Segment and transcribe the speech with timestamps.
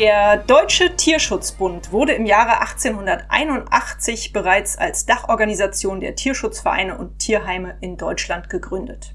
[0.00, 7.98] Der Deutsche Tierschutzbund wurde im Jahre 1881 bereits als Dachorganisation der Tierschutzvereine und Tierheime in
[7.98, 9.14] Deutschland gegründet.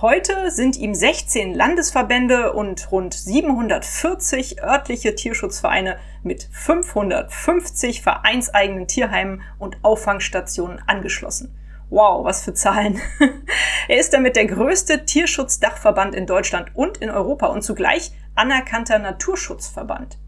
[0.00, 9.78] Heute sind ihm 16 Landesverbände und rund 740 örtliche Tierschutzvereine mit 550 vereinseigenen Tierheimen und
[9.82, 11.52] Auffangstationen angeschlossen.
[11.88, 13.00] Wow, was für Zahlen.
[13.88, 20.18] er ist damit der größte Tierschutzdachverband in Deutschland und in Europa und zugleich anerkannter Naturschutzverband.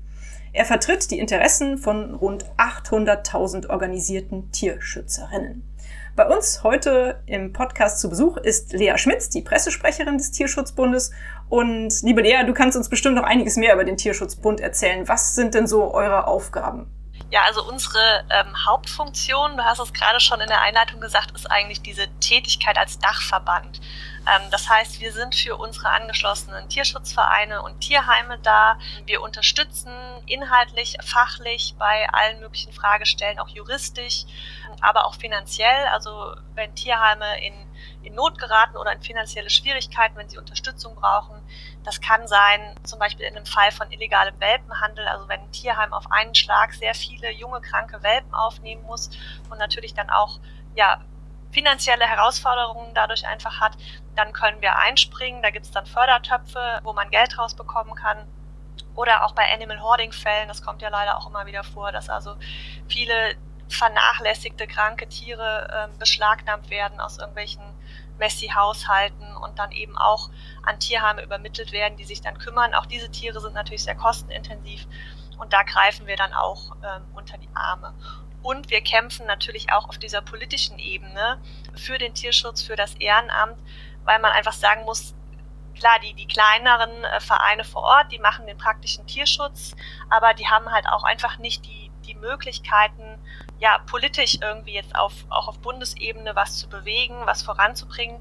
[0.53, 5.65] Er vertritt die Interessen von rund 800.000 organisierten Tierschützerinnen.
[6.15, 11.11] Bei uns heute im Podcast zu Besuch ist Lea Schmitz, die Pressesprecherin des Tierschutzbundes.
[11.49, 15.07] Und liebe Lea, du kannst uns bestimmt noch einiges mehr über den Tierschutzbund erzählen.
[15.09, 16.87] Was sind denn so eure Aufgaben?
[17.31, 21.51] Ja, also unsere ähm, Hauptfunktion, du hast es gerade schon in der Einleitung gesagt, ist
[21.51, 23.83] eigentlich diese Tätigkeit als Dachverband.
[24.27, 28.79] Ähm, das heißt, wir sind für unsere angeschlossenen Tierschutzvereine und Tierheime da.
[29.05, 29.93] Wir unterstützen
[30.25, 34.25] inhaltlich, fachlich bei allen möglichen Fragestellen, auch juristisch,
[34.81, 35.87] aber auch finanziell.
[35.93, 37.55] Also wenn Tierheime in,
[38.03, 41.43] in Not geraten oder in finanzielle Schwierigkeiten, wenn sie Unterstützung brauchen,
[41.89, 45.95] das kann sein, zum Beispiel in einem Fall von illegalem Welpenhandel, also wenn ein Tierheim
[45.95, 49.09] auf einen Schlag sehr viele junge, kranke Welpen aufnehmen muss
[49.49, 50.39] und natürlich dann auch
[50.75, 51.01] ja,
[51.51, 53.73] finanzielle Herausforderungen dadurch einfach hat,
[54.17, 55.43] dann können wir einspringen.
[55.43, 58.29] Da gibt es dann Fördertöpfe, wo man Geld rausbekommen kann.
[58.95, 62.37] Oder auch bei Animal Hoarding-Fällen, das kommt ja leider auch immer wieder vor, dass also
[62.87, 63.35] viele
[63.71, 67.63] vernachlässigte, kranke Tiere äh, beschlagnahmt werden aus irgendwelchen
[68.19, 70.31] Messi-Haushalten und dann eben auch
[70.65, 72.75] an Tierheime übermittelt werden, die sich dann kümmern.
[72.75, 74.87] Auch diese Tiere sind natürlich sehr kostenintensiv
[75.39, 77.95] und da greifen wir dann auch ähm, unter die Arme.
[78.43, 81.41] Und wir kämpfen natürlich auch auf dieser politischen Ebene
[81.75, 83.59] für den Tierschutz, für das Ehrenamt,
[84.05, 85.15] weil man einfach sagen muss,
[85.75, 89.75] klar, die, die kleineren äh, Vereine vor Ort, die machen den praktischen Tierschutz,
[90.11, 93.19] aber die haben halt auch einfach nicht die, die Möglichkeiten,
[93.61, 98.21] ja, politisch irgendwie jetzt auf, auch auf Bundesebene was zu bewegen, was voranzubringen.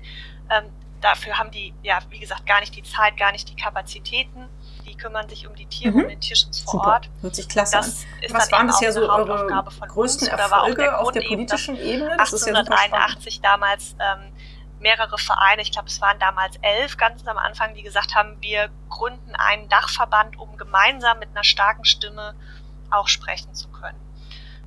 [0.50, 0.66] Ähm,
[1.02, 4.50] dafür haben die, ja, wie gesagt, gar nicht die Zeit, gar nicht die Kapazitäten.
[4.86, 6.02] Die kümmern sich um die Tiere, mhm.
[6.04, 6.88] um den Tierschutz vor Super.
[6.88, 7.10] Ort.
[7.22, 8.34] Hört sich klasse das an.
[8.34, 12.16] Was waren bisher so eure größten Erfolge auf der politischen Ebene?
[12.18, 14.32] Das 1881 ja damals ähm,
[14.80, 18.70] mehrere Vereine, ich glaube es waren damals elf ganz am Anfang, die gesagt haben, wir
[18.90, 22.34] gründen einen Dachverband, um gemeinsam mit einer starken Stimme
[22.90, 24.07] auch sprechen zu können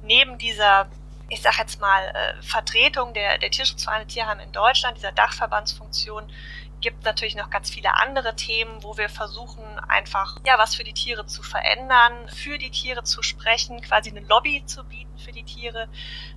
[0.02, 0.88] neben dieser,
[1.28, 6.30] ich sag jetzt mal, äh, Vertretung der, der Tierschutzvereine Tierheim in Deutschland, dieser Dachverbandsfunktion,
[6.80, 10.94] gibt natürlich noch ganz viele andere Themen, wo wir versuchen, einfach ja was für die
[10.94, 15.44] Tiere zu verändern, für die Tiere zu sprechen, quasi eine Lobby zu bieten für die
[15.44, 15.88] Tiere.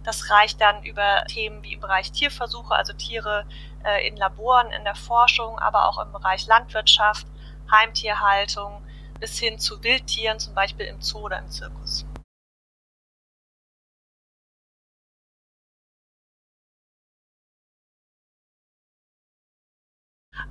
[0.04, 3.46] Das reicht dann über Themen wie im Bereich Tierversuche, also Tiere
[3.84, 7.26] äh, in Laboren, in der Forschung, aber auch im Bereich Landwirtschaft,
[7.72, 8.84] Heimtierhaltung
[9.20, 12.06] bis hin zu Wildtieren, zum Beispiel im Zoo oder im Zirkus.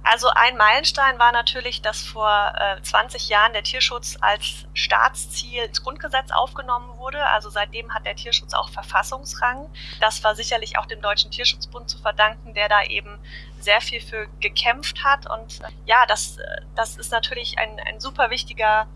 [0.04, 5.82] Also ein Meilenstein war natürlich, dass vor äh, 20 Jahren der Tierschutz als Staatsziel ins
[5.82, 7.24] Grundgesetz aufgenommen wurde.
[7.26, 9.70] Also seitdem hat der Tierschutz auch Verfassungsrang.
[10.00, 13.18] Das war sicherlich auch dem Deutschen Tierschutzbund zu verdanken, der da eben
[13.60, 15.28] sehr viel für gekämpft hat.
[15.30, 16.38] Und äh, ja, das,
[16.74, 18.86] das ist natürlich ein, ein super wichtiger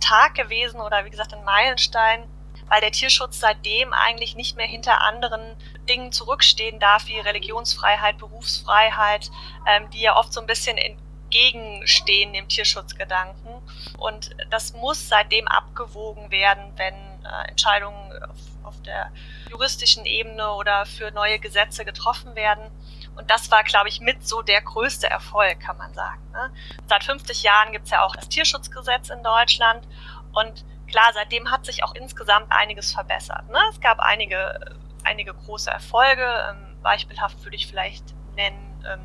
[0.00, 2.24] Tag gewesen oder wie gesagt ein Meilenstein,
[2.68, 5.56] weil der Tierschutz seitdem eigentlich nicht mehr hinter anderen
[5.88, 9.30] Dingen zurückstehen darf, wie Religionsfreiheit, Berufsfreiheit,
[9.66, 13.62] ähm, die ja oft so ein bisschen entgegenstehen dem Tierschutzgedanken.
[13.98, 18.36] Und das muss seitdem abgewogen werden, wenn äh, Entscheidungen auf,
[18.74, 19.10] auf der
[19.50, 22.70] juristischen Ebene oder für neue Gesetze getroffen werden.
[23.16, 26.20] Und das war, glaube ich, mit so der größte Erfolg, kann man sagen.
[26.32, 26.50] Ne?
[26.86, 29.86] Seit 50 Jahren gibt es ja auch das Tierschutzgesetz in Deutschland.
[30.32, 33.48] Und klar, seitdem hat sich auch insgesamt einiges verbessert.
[33.50, 33.58] Ne?
[33.70, 36.26] Es gab einige, einige große Erfolge.
[36.50, 39.00] Ähm, beispielhaft würde ich vielleicht nennen, ähm,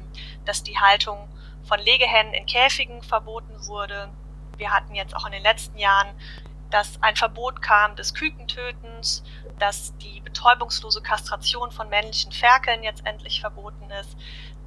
[0.46, 1.28] dass die Haltung
[1.63, 4.10] von Legehennen in Käfigen verboten wurde.
[4.57, 6.10] Wir hatten jetzt auch in den letzten Jahren
[6.69, 9.24] dass ein Verbot kam des Kükentötens,
[9.57, 14.16] dass die betäubungslose Kastration von männlichen Ferkeln jetzt endlich verboten ist,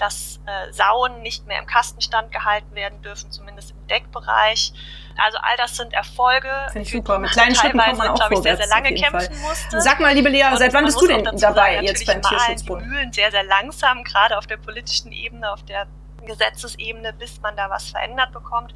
[0.03, 4.73] dass äh, Sauen nicht mehr im Kastenstand gehalten werden dürfen, zumindest im Deckbereich.
[5.17, 6.51] Also all das sind Erfolge.
[6.73, 7.21] Finde ich super.
[7.21, 8.43] Mit kleinen Schritten kommt man auch ich, vorwärts.
[8.43, 9.49] sehr, sehr lange kämpfen Fall.
[9.49, 9.81] musste.
[9.81, 12.83] Sag mal, liebe Lea, seit wann bist du denn dabei sagen, jetzt beim Tierschutzbund?
[12.83, 15.87] Die Mühlen sehr, sehr langsam, gerade auf der politischen Ebene, auf der
[16.27, 18.75] Gesetzesebene, bis man da was verändert bekommt.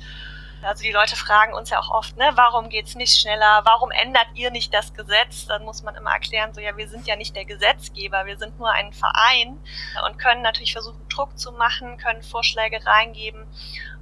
[0.67, 3.63] Also die Leute fragen uns ja auch oft, ne, warum geht's nicht schneller?
[3.65, 5.47] Warum ändert ihr nicht das Gesetz?
[5.47, 8.59] Dann muss man immer erklären, so ja, wir sind ja nicht der Gesetzgeber, wir sind
[8.59, 9.61] nur ein Verein
[10.07, 13.47] und können natürlich versuchen, Druck zu machen, können Vorschläge reingeben.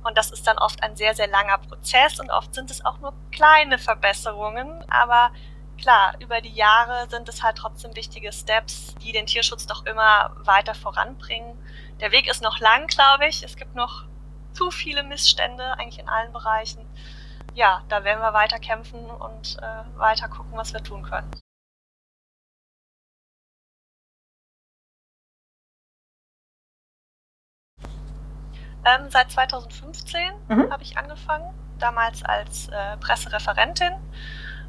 [0.05, 2.99] Und das ist dann oft ein sehr, sehr langer Prozess und oft sind es auch
[2.99, 4.85] nur kleine Verbesserungen.
[4.91, 5.33] Aber
[5.79, 10.35] klar, über die Jahre sind es halt trotzdem wichtige Steps, die den Tierschutz doch immer
[10.45, 11.59] weiter voranbringen.
[12.01, 13.43] Der Weg ist noch lang, glaube ich.
[13.43, 14.05] Es gibt noch
[14.55, 16.87] zu viele Missstände, eigentlich in allen Bereichen.
[17.55, 21.31] Ja, da werden wir weiter kämpfen und äh, weiter gucken, was wir tun können.
[28.87, 30.71] Ähm, seit 2015 mhm.
[30.71, 33.95] habe ich angefangen, damals als äh, Pressereferentin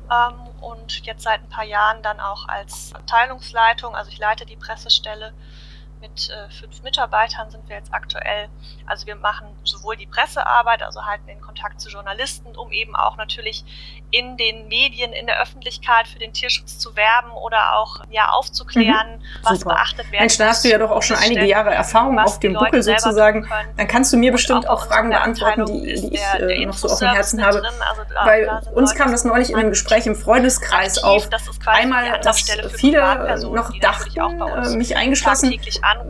[0.10, 3.96] ähm, und jetzt seit ein paar Jahren dann auch als Abteilungsleitung.
[3.96, 5.34] Also ich leite die Pressestelle
[6.06, 8.48] mit äh, fünf Mitarbeitern sind wir jetzt aktuell.
[8.86, 13.18] Also wir machen sowohl die Pressearbeit, also halten den Kontakt zu Journalisten, um eben auch
[13.18, 13.66] natürlich
[14.12, 19.18] in den Medien, in der Öffentlichkeit für den Tierschutz zu werben oder auch ja aufzuklären,
[19.18, 19.24] mhm.
[19.44, 19.75] was Super.
[19.75, 22.54] beachtet werden Mensch, da hast du ja doch auch schon einige Jahre Erfahrung auf dem
[22.54, 23.50] Buckel sozusagen.
[23.78, 26.78] Dann kannst du mir bestimmt auch, Fragen beantworten, die, die ich der, der äh, noch
[26.78, 27.63] so auf dem Herzen habe.
[27.63, 31.25] Also da, Bei da uns Leute, kam das neulich in einem Gespräch im Freundeskreis aktiv,
[31.25, 31.30] auf.
[31.30, 32.42] Das Einmal, dass
[32.75, 33.00] viele
[33.51, 35.60] noch dachten, äh, mich eingeschlossen,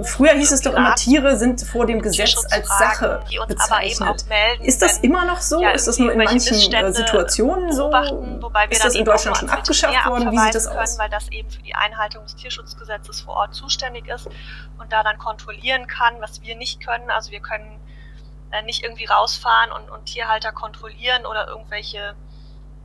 [0.03, 4.25] Früher hieß es doch immer, Tiere sind vor dem Gesetz als Sache bezeichnet.
[4.61, 5.61] Ist das immer noch so?
[5.61, 7.91] ist das nur in manchen äh, Situationen so?
[8.69, 10.31] ist das in Deutschland schon abgeschafft worden?
[10.31, 10.97] Wie sieht das aus?
[10.99, 14.27] Weil das eben für die Einhaltung des Tierschutzgesetzes vor Ort zuständig ist
[14.77, 17.09] und da dann kontrollieren kann, was wir nicht können.
[17.09, 17.79] Also wir können
[18.51, 22.15] äh, nicht irgendwie rausfahren und, und Tierhalter kontrollieren oder irgendwelche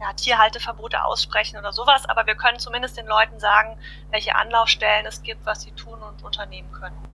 [0.01, 3.79] ja, Tierhalteverbote aussprechen oder sowas, aber wir können zumindest den Leuten sagen,
[4.11, 7.10] welche Anlaufstellen es gibt, was sie tun und unternehmen können.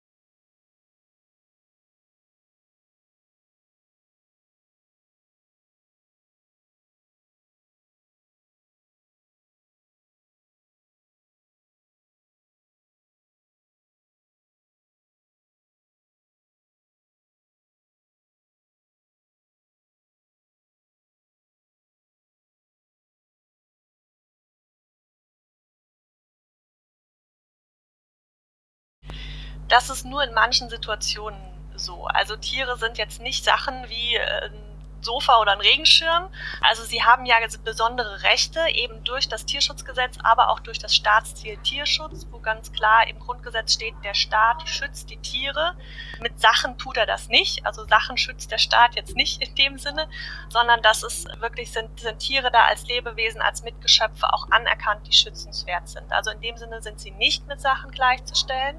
[29.71, 31.39] Das ist nur in manchen Situationen
[31.75, 32.05] so.
[32.05, 34.71] Also Tiere sind jetzt nicht Sachen wie äh, ein
[35.03, 36.29] Sofa oder ein Regenschirm.
[36.61, 41.57] Also sie haben ja besondere Rechte eben durch das Tierschutzgesetz, aber auch durch das Staatsziel
[41.57, 45.75] Tierschutz, wo ganz klar im Grundgesetz steht, der Staat schützt die Tiere.
[46.19, 47.65] Mit Sachen tut er das nicht.
[47.65, 50.07] Also Sachen schützt der Staat jetzt nicht in dem Sinne,
[50.49, 55.13] sondern das ist wirklich sind, sind Tiere da als Lebewesen, als Mitgeschöpfe auch anerkannt, die
[55.13, 56.11] schützenswert sind.
[56.11, 58.77] Also in dem Sinne sind sie nicht mit Sachen gleichzustellen.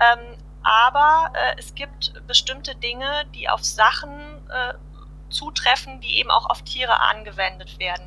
[0.00, 4.18] Ähm, aber äh, es gibt bestimmte Dinge, die auf Sachen
[4.48, 4.74] äh,
[5.30, 8.04] zutreffen, die eben auch auf Tiere angewendet werden.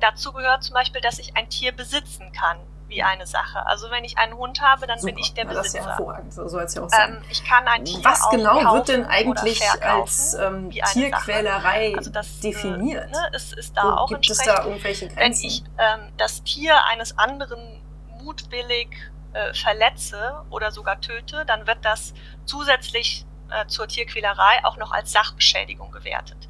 [0.00, 3.66] Dazu gehört zum Beispiel, dass ich ein Tier besitzen kann, wie eine Sache.
[3.66, 5.62] Also wenn ich einen Hund habe, dann Super, bin ich der Besitzer.
[5.62, 7.16] Das ist ja hervorragend, so soll es ja auch sein.
[7.16, 12.38] Ähm, ich kann ein Tier Was genau wird denn eigentlich als ähm, Tierquälerei also das,
[12.38, 13.10] äh, definiert?
[13.10, 15.42] Ne, ist, ist da Wo auch gibt es da irgendwelche Grenzen?
[15.42, 17.80] Wenn ich ähm, das Tier eines anderen
[18.22, 18.88] mutwillig
[19.34, 22.14] äh, verletze oder sogar töte, dann wird das
[22.44, 26.48] zusätzlich äh, zur Tierquälerei auch noch als Sachbeschädigung gewertet.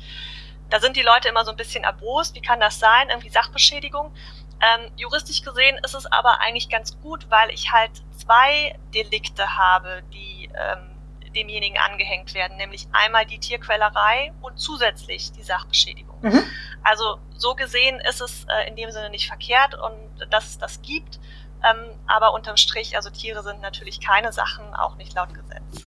[0.71, 2.35] Da sind die Leute immer so ein bisschen erbost.
[2.35, 3.09] Wie kann das sein?
[3.11, 4.12] Irgendwie Sachbeschädigung.
[4.61, 10.03] Ähm, juristisch gesehen ist es aber eigentlich ganz gut, weil ich halt zwei Delikte habe,
[10.12, 10.95] die ähm,
[11.35, 16.19] demjenigen angehängt werden, nämlich einmal die Tierquälerei und zusätzlich die Sachbeschädigung.
[16.23, 16.45] Mhm.
[16.83, 20.81] Also so gesehen ist es äh, in dem Sinne nicht verkehrt und dass es das
[20.83, 21.19] gibt,
[21.68, 25.85] ähm, aber unterm Strich, also Tiere sind natürlich keine Sachen, auch nicht laut Gesetz.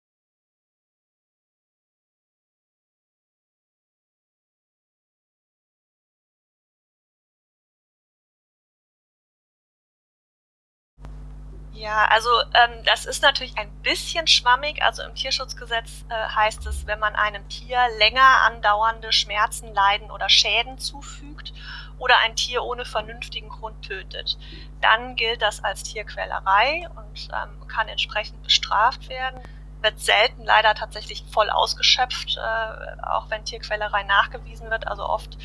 [11.72, 14.82] Ja, also ähm, das ist natürlich ein bisschen schwammig.
[14.82, 20.28] Also im Tierschutzgesetz äh, heißt es, wenn man einem Tier länger andauernde Schmerzen, Leiden oder
[20.30, 21.52] Schäden zufügt
[21.98, 24.38] oder ein Tier ohne vernünftigen Grund tötet.
[24.80, 29.40] Dann gilt das als Tierquälerei und ähm, kann entsprechend bestraft werden.
[29.82, 34.86] Wird selten leider tatsächlich voll ausgeschöpft, äh, auch wenn Tierquälerei nachgewiesen wird.
[34.86, 35.38] Also oft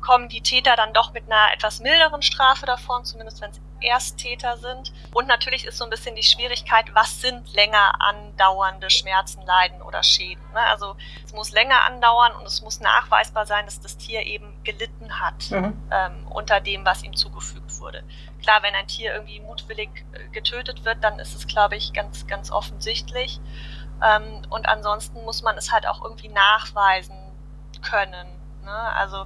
[0.00, 4.56] kommen die Täter dann doch mit einer etwas milderen Strafe davon, zumindest wenn es Ersttäter
[4.56, 4.92] sind.
[5.12, 10.02] Und natürlich ist so ein bisschen die Schwierigkeit, was sind länger andauernde Schmerzen, Leiden oder
[10.02, 10.42] Schäden.
[10.52, 10.60] Ne?
[10.60, 15.20] Also es muss länger andauern und es muss nachweisbar sein, dass das Tier eben gelitten
[15.20, 15.80] hat mhm.
[15.90, 18.02] ähm, unter dem, was ihm zugefügt wurde.
[18.42, 22.26] Klar, wenn ein Tier irgendwie mutwillig äh, getötet wird, dann ist es, glaube ich, ganz,
[22.26, 23.40] ganz offensichtlich.
[24.02, 27.16] Ähm, und ansonsten muss man es halt auch irgendwie nachweisen
[27.80, 28.28] können.
[28.62, 28.70] Ne?
[28.70, 29.22] Also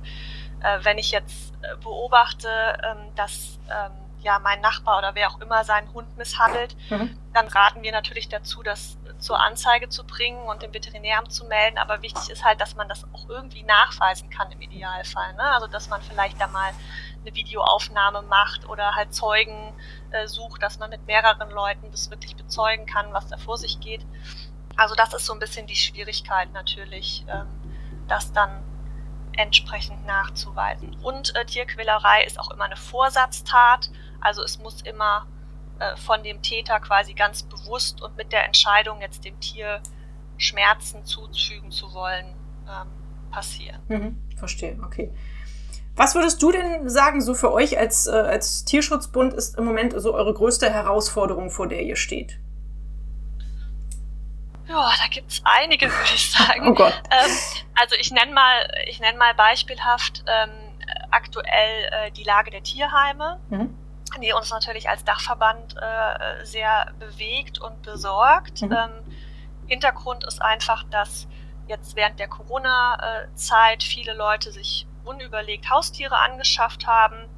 [0.61, 2.49] äh, wenn ich jetzt äh, beobachte,
[2.85, 7.19] ähm, dass ähm, ja mein Nachbar oder wer auch immer seinen Hund misshandelt, mhm.
[7.33, 11.79] dann raten wir natürlich dazu, das zur Anzeige zu bringen und dem Veterinäramt zu melden.
[11.79, 15.33] Aber wichtig ist halt, dass man das auch irgendwie nachweisen kann im Idealfall.
[15.35, 15.43] Ne?
[15.43, 16.73] Also dass man vielleicht da mal
[17.21, 19.75] eine Videoaufnahme macht oder halt Zeugen
[20.11, 23.81] äh, sucht, dass man mit mehreren Leuten das wirklich bezeugen kann, was da vor sich
[23.81, 24.05] geht.
[24.77, 27.47] Also das ist so ein bisschen die Schwierigkeit natürlich, ähm,
[28.09, 28.63] das dann
[29.37, 30.97] entsprechend nachzuweisen.
[31.03, 33.91] Und äh, Tierquälerei ist auch immer eine Vorsatztat.
[34.23, 35.27] Also es muss immer
[35.79, 39.81] äh, von dem Täter quasi ganz bewusst und mit der Entscheidung, jetzt dem Tier
[40.39, 42.35] Schmerzen zufügen zu wollen,
[42.69, 42.89] ähm,
[43.31, 43.81] passieren.
[43.89, 45.11] Mhm, verstehe, okay.
[45.95, 49.95] Was würdest du denn sagen, so für euch als, äh, als Tierschutzbund ist im Moment
[49.97, 52.39] so eure größte Herausforderung, vor der ihr steht?
[54.67, 56.69] Ja, da gibt's einige, würde ich sagen.
[56.69, 56.95] Oh Gott.
[57.11, 57.31] Ähm,
[57.75, 60.51] also ich nenne mal, ich nenne mal beispielhaft ähm,
[61.11, 63.77] aktuell äh, die Lage der Tierheime, mhm.
[64.21, 68.63] Die uns natürlich als Dachverband äh, sehr bewegt und besorgt.
[68.63, 68.73] Mhm.
[68.73, 69.17] Ähm,
[69.67, 71.27] Hintergrund ist einfach, dass
[71.67, 77.29] jetzt während der Corona-Zeit viele Leute sich unüberlegt Haustiere angeschafft haben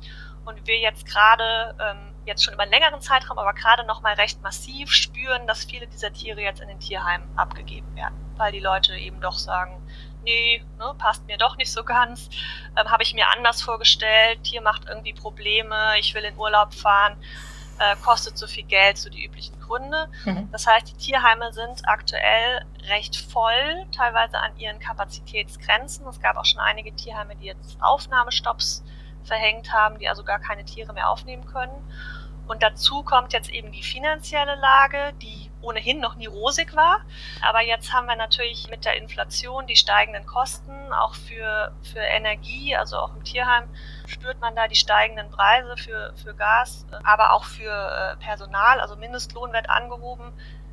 [0.45, 4.15] und wir jetzt gerade ähm, jetzt schon über einen längeren Zeitraum, aber gerade noch mal
[4.15, 8.61] recht massiv spüren, dass viele dieser Tiere jetzt in den Tierheimen abgegeben werden, weil die
[8.61, 9.81] Leute eben doch sagen,
[10.25, 12.29] nee, ne, passt mir doch nicht so ganz,
[12.77, 17.17] ähm, habe ich mir anders vorgestellt, Tier macht irgendwie Probleme, ich will in Urlaub fahren,
[17.79, 20.09] äh, kostet so viel Geld, so die üblichen Gründe.
[20.25, 20.49] Mhm.
[20.53, 26.07] Das heißt, die Tierheime sind aktuell recht voll, teilweise an ihren Kapazitätsgrenzen.
[26.07, 28.85] Es gab auch schon einige Tierheime, die jetzt Aufnahmestopps
[29.25, 31.73] verhängt haben, die also gar keine Tiere mehr aufnehmen können.
[32.47, 37.01] Und dazu kommt jetzt eben die finanzielle Lage, die ohnehin noch nie rosig war.
[37.43, 42.77] Aber jetzt haben wir natürlich mit der Inflation die steigenden Kosten, auch für, für Energie,
[42.77, 43.69] also auch im Tierheim
[44.07, 48.97] spürt man da die steigenden Preise für, für Gas, aber auch für äh, Personal, also
[48.97, 50.33] Mindestlohn wird angehoben.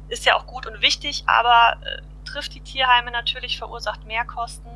[0.09, 4.71] Ist ja auch gut und wichtig, aber äh, trifft die Tierheime natürlich, verursacht Mehrkosten.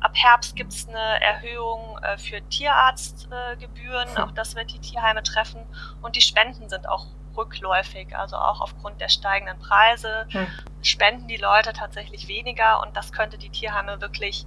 [0.00, 4.18] Ab Herbst gibt es eine Erhöhung äh, für Tierarztgebühren.
[4.18, 5.64] Auch das wird die Tierheime treffen.
[6.02, 8.16] Und die Spenden sind auch rückläufig.
[8.16, 10.46] Also auch aufgrund der steigenden Preise hm.
[10.82, 12.82] spenden die Leute tatsächlich weniger.
[12.82, 14.46] Und das könnte die Tierheime wirklich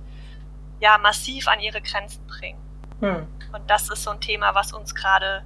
[0.79, 2.61] ja, massiv an ihre Grenzen bringen.
[2.99, 3.27] Hm.
[3.53, 5.43] Und das ist so ein Thema, was uns gerade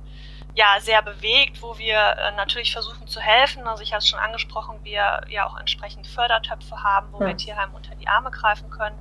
[0.53, 3.67] ja sehr bewegt, wo wir äh, natürlich versuchen zu helfen.
[3.67, 7.27] Also ich habe es schon angesprochen, wir ja auch entsprechend Fördertöpfe haben, wo hm.
[7.27, 8.98] wir Tierheimen unter die Arme greifen können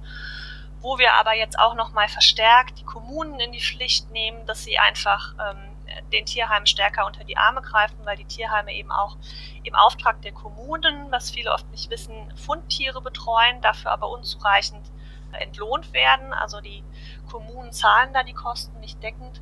[0.83, 4.79] wo wir aber jetzt auch nochmal verstärkt die Kommunen in die Pflicht nehmen, dass sie
[4.79, 5.70] einfach ähm,
[6.13, 9.17] den Tierheimen stärker unter die Arme greifen, weil die Tierheime eben auch
[9.63, 14.91] im Auftrag der Kommunen, was viele oft nicht wissen, Fundtiere betreuen, dafür aber unzureichend
[15.33, 16.33] entlohnt werden.
[16.33, 16.83] Also die
[17.31, 19.41] Kommunen zahlen da die Kosten nicht deckend.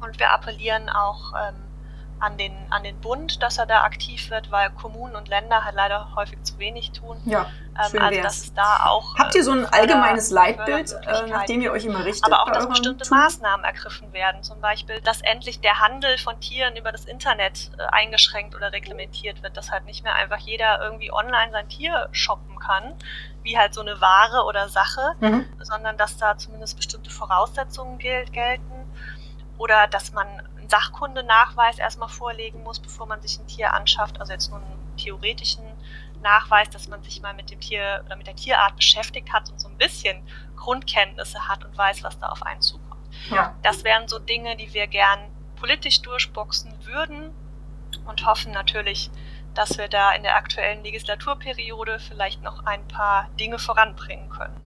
[0.00, 1.64] Und wir appellieren auch ähm,
[2.20, 5.74] an den, an den Bund, dass er da aktiv wird, weil Kommunen und Länder halt
[5.74, 7.20] leider häufig zu wenig tun.
[7.24, 7.46] Ja,
[7.76, 9.16] ähm, also dass es da auch.
[9.16, 12.32] Habt ihr so ein äh, allgemeines Leitbild, äh, nach dem ihr euch immer richtet?
[12.32, 13.18] Aber auch, dass bestimmte Tool?
[13.18, 14.42] Maßnahmen ergriffen werden.
[14.42, 19.42] Zum Beispiel, dass endlich der Handel von Tieren über das Internet äh, eingeschränkt oder reglementiert
[19.42, 22.94] wird, dass halt nicht mehr einfach jeder irgendwie online sein Tier shoppen kann,
[23.42, 25.46] wie halt so eine Ware oder Sache, mhm.
[25.60, 28.72] sondern dass da zumindest bestimmte Voraussetzungen gelten.
[29.56, 30.26] Oder dass man
[30.58, 34.20] einen Sachkundenachweis erstmal vorlegen muss, bevor man sich ein Tier anschafft.
[34.20, 35.64] Also jetzt nur einen theoretischen
[36.24, 39.60] Nachweis, dass man sich mal mit dem Tier oder mit der Tierart beschäftigt hat und
[39.60, 40.26] so ein bisschen
[40.56, 43.06] Grundkenntnisse hat und weiß, was da auf einen zukommt.
[43.30, 43.54] Ja.
[43.62, 47.32] Das wären so Dinge, die wir gern politisch durchboxen würden
[48.06, 49.10] und hoffen natürlich,
[49.54, 54.64] dass wir da in der aktuellen Legislaturperiode vielleicht noch ein paar Dinge voranbringen können.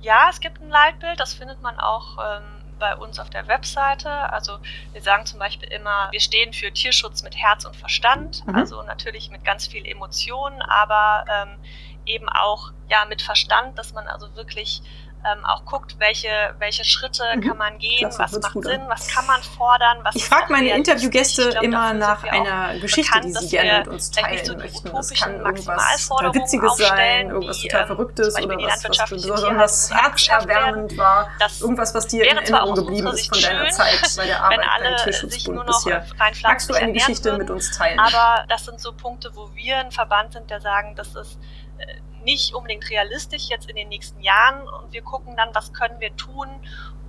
[0.00, 4.10] Ja, es gibt ein Leitbild, das findet man auch ähm, bei uns auf der Webseite.
[4.32, 4.58] Also
[4.92, 8.54] wir sagen zum Beispiel immer, wir stehen für Tierschutz mit Herz und Verstand, mhm.
[8.54, 11.58] also natürlich mit ganz viel Emotionen, aber ähm,
[12.06, 14.82] eben auch ja mit Verstand, dass man also wirklich
[15.24, 17.40] ähm, auch guckt, welche, welche Schritte mhm.
[17.40, 18.88] kann man gehen, Klasse, was macht Sinn, an.
[18.88, 19.98] was kann man fordern.
[20.02, 23.88] Was ich frage meine Interviewgäste glaub, immer nach einer Geschichte, bekannt, die sie gerne mit
[23.88, 24.92] uns teilen so möchten.
[24.92, 31.30] Das kann irgendwas total Witziges sein, irgendwas total Verrücktes oder was, was besonders herzerwärmend war.
[31.60, 35.66] Irgendwas, was dir in Erinnerung geblieben ist von deiner Zeit bei der Arbeit beim Tierschutzbund
[35.66, 36.06] bisher.
[36.42, 37.98] Magst du eine Geschichte mit uns teilen?
[37.98, 41.38] Aber das sind so Punkte, wo wir ein Verband sind, der sagen, das ist
[41.78, 41.86] äh,
[42.22, 46.14] nicht unbedingt realistisch jetzt in den nächsten Jahren und wir gucken dann, was können wir
[46.16, 46.48] tun,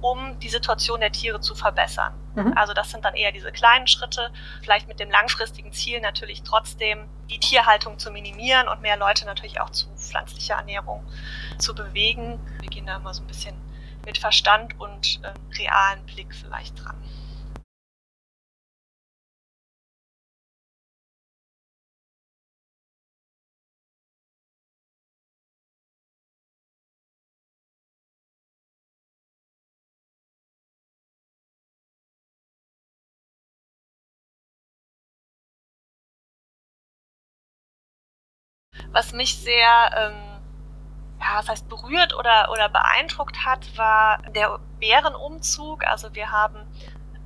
[0.02, 2.14] um die Situation der Tiere zu verbessern.
[2.36, 2.54] Mhm.
[2.56, 7.10] Also das sind dann eher diese kleinen Schritte, vielleicht mit dem langfristigen Ziel natürlich trotzdem
[7.30, 11.06] die Tierhaltung zu minimieren und mehr Leute natürlich auch zu pflanzlicher Ernährung
[11.58, 12.40] zu bewegen.
[12.62, 13.56] Wir gehen da immer so ein bisschen
[14.06, 16.96] mit Verstand und äh, realen Blick vielleicht dran.
[38.92, 40.16] Was mich sehr, ähm,
[41.20, 45.86] ja, was heißt berührt oder, oder beeindruckt hat, war der Bärenumzug.
[45.86, 46.66] Also wir haben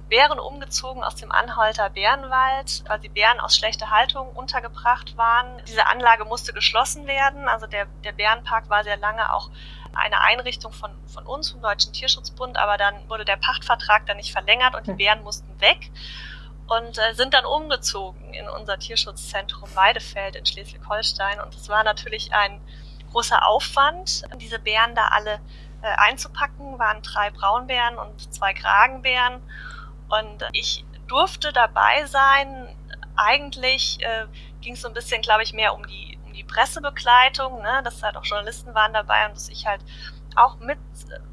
[0.09, 5.61] Bären umgezogen aus dem Anhalter Bärenwald, weil die Bären aus schlechter Haltung untergebracht waren.
[5.67, 7.47] Diese Anlage musste geschlossen werden.
[7.47, 9.49] Also der, der Bärenpark war sehr lange auch
[9.95, 14.31] eine Einrichtung von, von uns, vom Deutschen Tierschutzbund, aber dann wurde der Pachtvertrag dann nicht
[14.31, 14.97] verlängert und die hm.
[14.97, 15.91] Bären mussten weg
[16.67, 21.41] und äh, sind dann umgezogen in unser Tierschutzzentrum Weidefeld in Schleswig-Holstein.
[21.41, 22.61] Und es war natürlich ein
[23.11, 25.39] großer Aufwand, diese Bären da alle
[25.81, 26.79] äh, einzupacken.
[26.79, 29.41] Waren drei Braunbären und zwei Kragenbären.
[30.09, 32.75] Und ich durfte dabei sein.
[33.15, 34.25] Eigentlich äh,
[34.61, 37.81] ging es so ein bisschen, glaube ich, mehr um die, um die Pressebegleitung, ne?
[37.83, 39.81] dass halt auch Journalisten waren dabei und dass ich halt
[40.35, 40.79] auch mit,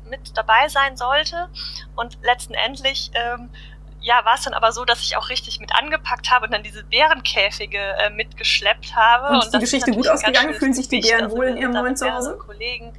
[0.04, 1.48] mit dabei sein sollte.
[1.96, 3.50] Und letzten Endlich ähm,
[4.00, 6.62] ja, war es dann aber so, dass ich auch richtig mit angepackt habe und dann
[6.62, 9.28] diese Bärenkäfige äh, mitgeschleppt habe.
[9.28, 10.54] Und, und ist die Geschichte gut ausgegangen?
[10.54, 12.38] Fühlen sich die Bären wohl in ihrem neuen Zuhause?
[12.38, 12.92] Kollegen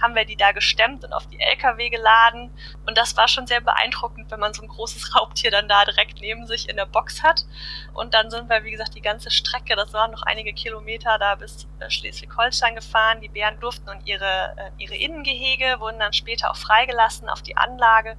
[0.00, 2.50] haben wir die da gestemmt und auf die LKW geladen.
[2.86, 6.20] Und das war schon sehr beeindruckend, wenn man so ein großes Raubtier dann da direkt
[6.20, 7.46] neben sich in der Box hat.
[7.94, 11.36] Und dann sind wir, wie gesagt, die ganze Strecke, das waren noch einige Kilometer da
[11.36, 13.20] bis äh, Schleswig-Holstein gefahren.
[13.20, 17.56] Die Bären durften und ihre, äh, ihre Innengehege wurden dann später auch freigelassen auf die
[17.56, 18.16] Anlage.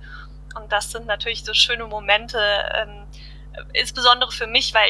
[0.55, 2.39] Und das sind natürlich so schöne Momente,
[2.73, 3.07] ähm,
[3.73, 4.89] insbesondere für mich, weil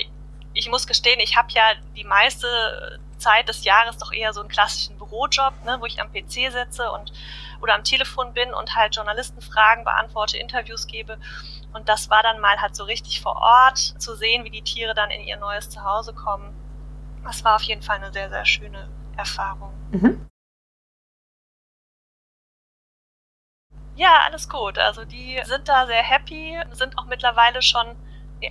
[0.53, 1.63] ich muss gestehen, ich habe ja
[1.95, 6.11] die meiste Zeit des Jahres doch eher so einen klassischen Bürojob, ne, wo ich am
[6.11, 7.11] PC sitze und
[7.61, 11.17] oder am Telefon bin und halt Journalistenfragen beantworte, Interviews gebe.
[11.73, 14.93] Und das war dann mal halt so richtig vor Ort zu sehen, wie die Tiere
[14.93, 16.53] dann in ihr neues Zuhause kommen.
[17.23, 19.73] Das war auf jeden Fall eine sehr, sehr schöne Erfahrung.
[19.91, 20.27] Mhm.
[23.95, 24.77] Ja, alles gut.
[24.77, 27.95] Also die sind da sehr happy, sind auch mittlerweile schon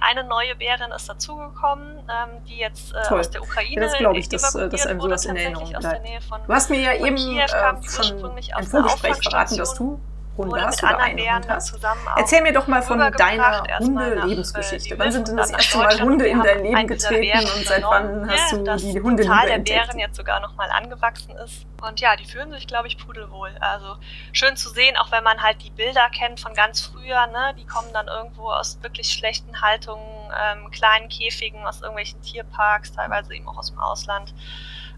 [0.01, 3.75] eine neue Bärin ist dazugekommen, ähm, die jetzt äh, aus der Ukraine.
[3.75, 6.09] Ja, das glaube ich, dass, äh, dass einem sowas in Erinnerung bleibt.
[6.47, 7.47] Du hast mir ja eben äh,
[7.89, 10.01] schon im Vorgespräch verraten, dass du
[10.37, 11.75] Hunde hast oder einen Hund hast.
[12.17, 14.99] Erzähl mir doch mal von deiner Hunde-Lebensgeschichte.
[14.99, 18.53] Wann sind denn das erste Mal Hunde in dein Leben getreten und seit wann hast
[18.53, 21.67] du die Hunde die der Bären jetzt sogar noch mal angewachsen ist.
[21.83, 23.51] Und ja, die fühlen sich, glaube ich, pudelwohl.
[23.61, 23.97] Also
[24.33, 27.27] schön zu sehen, auch wenn man halt die Bilder kennt von ganz früher.
[27.27, 27.55] Ne?
[27.59, 33.35] Die kommen dann irgendwo aus wirklich schlechten Haltungen, ähm, kleinen Käfigen, aus irgendwelchen Tierparks, teilweise
[33.35, 34.35] eben auch aus dem Ausland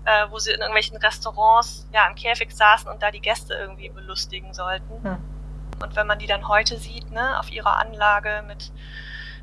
[0.07, 3.89] äh, wo sie in irgendwelchen Restaurants ja im Käfig saßen und da die Gäste irgendwie
[3.89, 5.03] belustigen sollten.
[5.03, 5.19] Hm.
[5.83, 8.73] Und wenn man die dann heute sieht, ne, auf ihrer Anlage mit,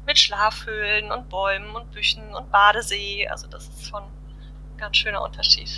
[0.06, 5.21] mit Schlafhöhlen und Bäumen und Büchen und Badesee, also das ist schon ein ganz schöner
[5.21, 5.69] Unterschied.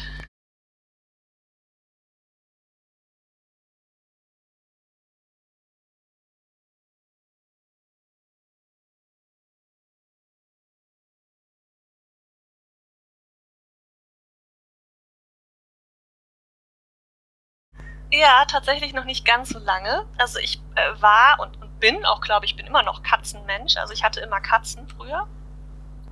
[18.12, 20.06] Ja, tatsächlich noch nicht ganz so lange.
[20.18, 23.78] Also ich äh, war und, und bin auch, glaube ich, bin immer noch Katzenmensch.
[23.78, 25.28] Also ich hatte immer Katzen früher.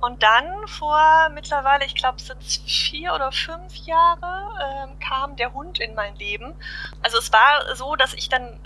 [0.00, 5.54] Und dann vor mittlerweile, ich glaube, es sind vier oder fünf Jahre, ähm, kam der
[5.54, 6.54] Hund in mein Leben.
[7.02, 8.58] Also es war so, dass ich dann, äh,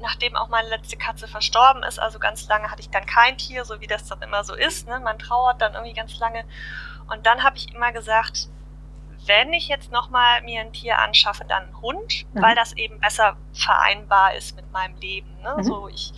[0.00, 3.66] nachdem auch meine letzte Katze verstorben ist, also ganz lange hatte ich dann kein Tier,
[3.66, 4.88] so wie das dann immer so ist.
[4.88, 4.98] Ne?
[5.00, 6.44] Man trauert dann irgendwie ganz lange.
[7.08, 8.48] Und dann habe ich immer gesagt,
[9.28, 12.42] wenn ich jetzt nochmal mir ein Tier anschaffe, dann einen Hund, mhm.
[12.42, 15.28] weil das eben besser vereinbar ist mit meinem Leben.
[15.42, 15.54] Ne?
[15.58, 15.62] Mhm.
[15.62, 16.12] So ich,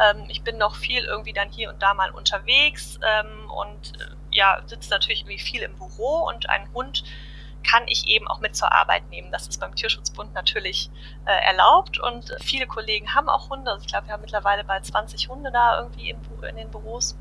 [0.00, 4.16] ähm, ich bin noch viel irgendwie dann hier und da mal unterwegs ähm, und äh,
[4.30, 7.04] ja, sitze natürlich irgendwie viel im Büro und ein Hund
[7.68, 9.32] kann ich eben auch mit zur Arbeit nehmen.
[9.32, 10.90] Das ist beim Tierschutzbund natürlich
[11.24, 13.70] äh, erlaubt und viele Kollegen haben auch Hunde.
[13.70, 17.16] Also ich glaube, wir haben mittlerweile bald 20 Hunde da irgendwie in den Büros.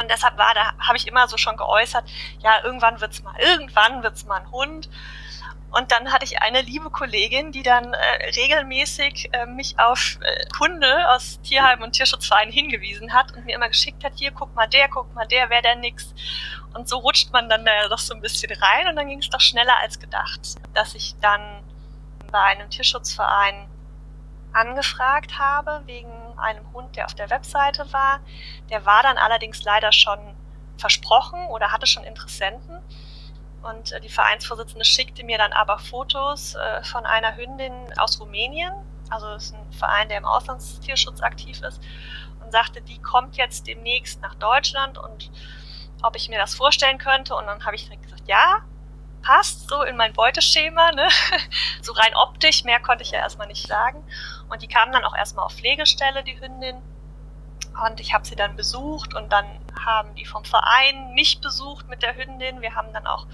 [0.00, 2.04] Und deshalb war, da habe ich immer so schon geäußert,
[2.40, 4.88] ja, irgendwann wird's mal, irgendwann wird's mal ein Hund.
[5.70, 10.46] Und dann hatte ich eine liebe Kollegin, die dann äh, regelmäßig äh, mich auf äh,
[10.58, 14.66] Hunde aus Tierheimen und Tierschutzvereinen hingewiesen hat und mir immer geschickt hat, hier, guck mal
[14.66, 16.14] der, guck mal der, wäre der nix.
[16.72, 19.28] Und so rutscht man dann da doch so ein bisschen rein und dann ging es
[19.28, 20.40] doch schneller als gedacht,
[20.72, 21.62] dass ich dann
[22.30, 23.68] bei einem Tierschutzverein
[24.56, 28.20] angefragt habe wegen einem Hund, der auf der Webseite war.
[28.70, 30.18] Der war dann allerdings leider schon
[30.78, 32.80] versprochen oder hatte schon Interessenten.
[33.62, 38.72] Und äh, die Vereinsvorsitzende schickte mir dann aber Fotos äh, von einer Hündin aus Rumänien.
[39.10, 41.80] Also ist ein Verein, der im Auslandstierschutz aktiv ist.
[42.42, 45.30] Und sagte, die kommt jetzt demnächst nach Deutschland und
[46.02, 47.34] ob ich mir das vorstellen könnte.
[47.34, 48.62] Und dann habe ich direkt gesagt, ja,
[49.22, 50.92] passt so in mein Beuteschema.
[50.92, 51.08] Ne?
[51.82, 54.04] so rein optisch, mehr konnte ich ja erstmal nicht sagen.
[54.48, 56.76] Und die kam dann auch erstmal auf Pflegestelle, die Hündin.
[57.86, 59.44] Und ich habe sie dann besucht und dann
[59.84, 62.62] haben die vom Verein mich besucht mit der Hündin.
[62.62, 63.26] Wir haben dann auch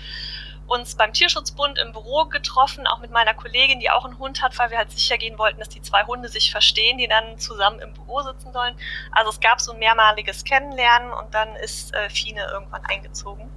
[0.66, 4.58] uns beim Tierschutzbund im Büro getroffen, auch mit meiner Kollegin, die auch einen Hund hat,
[4.58, 7.80] weil wir halt sicher gehen wollten, dass die zwei Hunde sich verstehen, die dann zusammen
[7.80, 8.74] im Büro sitzen sollen.
[9.12, 13.50] Also es gab so ein mehrmaliges Kennenlernen und dann ist äh, Fine irgendwann eingezogen.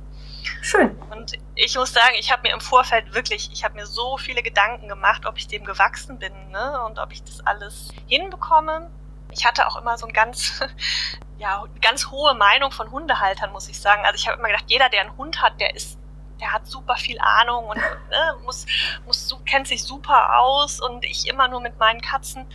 [0.62, 0.95] Schön.
[1.12, 4.43] Und ich muss sagen, ich habe mir im Vorfeld wirklich, ich habe mir so viele
[4.43, 6.84] Gedanken gemacht, ob ich dem gewachsen bin ne?
[6.86, 8.89] und ob ich das alles hinbekomme.
[9.31, 10.62] Ich hatte auch immer so ein ganz,
[11.38, 14.03] ja, ganz hohe Meinung von Hundehaltern, muss ich sagen.
[14.05, 15.99] Also ich habe immer gedacht, jeder, der einen Hund hat, der ist
[16.39, 18.65] der hat super viel Ahnung und ne, muss,
[19.05, 22.45] muss, kennt sich super aus und ich immer nur mit meinen Katzen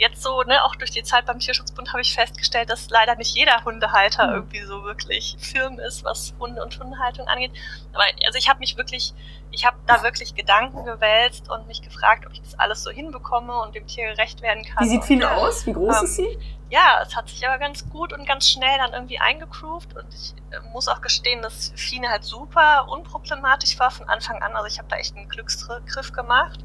[0.00, 3.36] jetzt so, ne, auch durch die Zeit beim Tierschutzbund habe ich festgestellt, dass leider nicht
[3.36, 4.34] jeder Hundehalter mhm.
[4.34, 7.52] irgendwie so wirklich firm ist, was Hunde und Hundehaltung angeht.
[7.92, 9.12] Aber also ich habe mich wirklich,
[9.50, 13.60] ich habe da wirklich Gedanken gewälzt und mich gefragt, ob ich das alles so hinbekomme
[13.60, 14.84] und dem Tier gerecht werden kann.
[14.84, 15.66] Wie sieht Fine aus?
[15.66, 16.38] Wie groß ähm, ist sie?
[16.70, 20.32] Ja, es hat sich aber ganz gut und ganz schnell dann irgendwie eingegroovt und ich
[20.50, 24.56] äh, muss auch gestehen, dass Fine halt super unproblematisch war von Anfang an.
[24.56, 26.64] Also ich habe da echt einen Glücksgriff gemacht.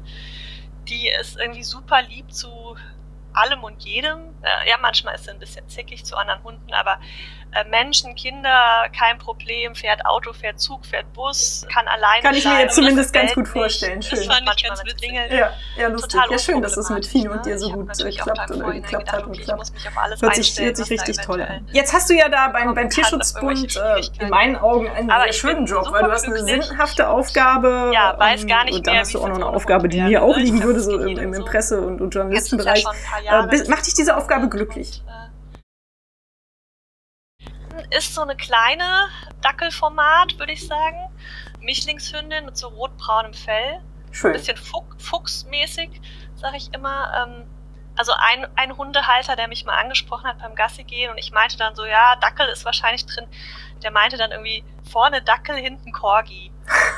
[0.88, 2.76] Die ist irgendwie super lieb zu
[3.36, 4.18] allem und jedem.
[4.42, 6.98] Äh, ja, manchmal ist sie ein bisschen zickig zu anderen Hunden, aber
[7.52, 12.44] äh, Menschen, Kinder, kein Problem, fährt Auto, fährt Zug, fährt Bus, kann alleine Kann ich
[12.44, 14.02] mir jetzt zumindest ganz gut vorstellen.
[14.02, 14.18] Schön.
[14.18, 15.12] Das fand ich ganz witzig.
[15.30, 16.12] Ja, ja, lustig.
[16.12, 19.12] Total ja, schön, dass es mit Fino und dir so gut äh, klappt oder geklappt
[19.12, 19.72] hat und klappt.
[20.20, 21.66] Hört sich, hört sich richtig toll an.
[21.72, 25.66] Jetzt hast du ja da beim, beim Tierschutzbund äh, in meinen Augen einen sehr schönen
[25.66, 27.92] Job, weil du hast eine sinnhafte Aufgabe.
[27.94, 30.36] Ja, weiß gar nicht Und dann hast du auch noch eine Aufgabe, die mir auch
[30.36, 32.14] liegen würde, so im, Presse- und, und
[33.26, 35.02] Äh, macht dich diese Aufgabe glücklich?
[37.90, 39.08] ist so eine kleine
[39.42, 41.10] Dackelformat, würde ich sagen.
[41.60, 43.80] Mischlingshündin mit so rotbraunem Fell.
[44.10, 44.30] Schön.
[44.30, 46.00] Ein bisschen Fuch fuchsmäßig,
[46.34, 47.12] sage ich immer.
[47.14, 47.46] Ähm,
[47.96, 51.56] also ein, ein Hundehalter, der mich mal angesprochen hat beim Gassi gehen und ich meinte
[51.56, 53.26] dann so, ja, Dackel ist wahrscheinlich drin.
[53.82, 56.52] Der meinte dann irgendwie vorne Dackel, hinten Corgi.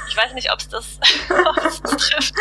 [0.08, 0.98] Ich weiß nicht, ob es das,
[1.62, 2.34] das trifft.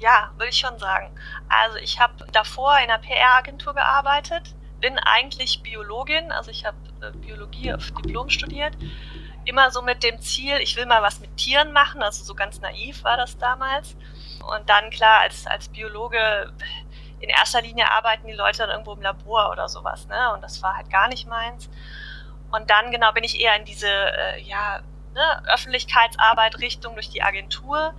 [0.00, 1.14] Ja, würde ich schon sagen.
[1.48, 7.10] Also ich habe davor in einer PR-Agentur gearbeitet, bin eigentlich Biologin, also ich habe äh,
[7.12, 8.76] Biologie auf Diplom studiert.
[9.44, 12.60] Immer so mit dem Ziel, ich will mal was mit Tieren machen, also so ganz
[12.60, 13.94] naiv war das damals.
[14.54, 16.50] Und dann klar, als, als Biologe
[17.20, 20.32] in erster Linie arbeiten die Leute dann irgendwo im Labor oder sowas, ne?
[20.32, 21.68] Und das war halt gar nicht meins.
[22.50, 24.80] Und dann genau bin ich eher in diese äh, ja,
[25.14, 27.94] ne, Öffentlichkeitsarbeit Richtung durch die Agentur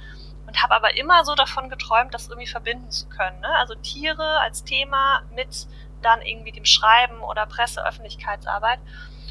[0.51, 3.39] und habe aber immer so davon geträumt, das irgendwie verbinden zu können.
[3.39, 3.47] Ne?
[3.57, 5.65] Also Tiere als Thema mit
[6.01, 8.79] dann irgendwie dem Schreiben oder Presseöffentlichkeitsarbeit.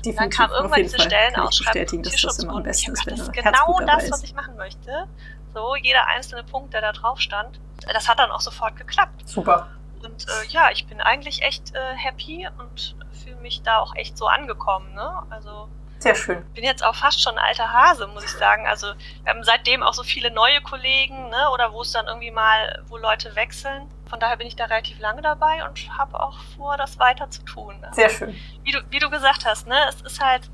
[0.07, 4.11] Und dann kam irgendwann diese Stellenausschreibung das immer am besten ist, das ist genau das,
[4.11, 5.07] was ich machen möchte.
[5.53, 7.61] So, jeder einzelne Punkt, der da drauf stand.
[7.93, 9.29] Das hat dann auch sofort geklappt.
[9.29, 9.69] Super.
[10.03, 14.17] Und äh, ja, ich bin eigentlich echt äh, happy und fühle mich da auch echt
[14.17, 14.95] so angekommen.
[14.95, 15.23] Ne?
[15.29, 15.69] Also
[16.01, 16.39] sehr schön.
[16.49, 18.67] Ich bin jetzt auch fast schon ein alter Hase, muss ich sagen.
[18.67, 18.87] Also
[19.23, 21.51] wir haben seitdem auch so viele neue Kollegen, ne?
[21.53, 23.87] oder wo es dann irgendwie mal, wo Leute wechseln.
[24.09, 27.45] Von daher bin ich da relativ lange dabei und habe auch vor, das weiter zu
[27.45, 27.77] tun.
[27.83, 28.35] Also, Sehr schön.
[28.65, 29.77] Wie du, wie du gesagt hast, ne?
[29.89, 30.51] es ist halt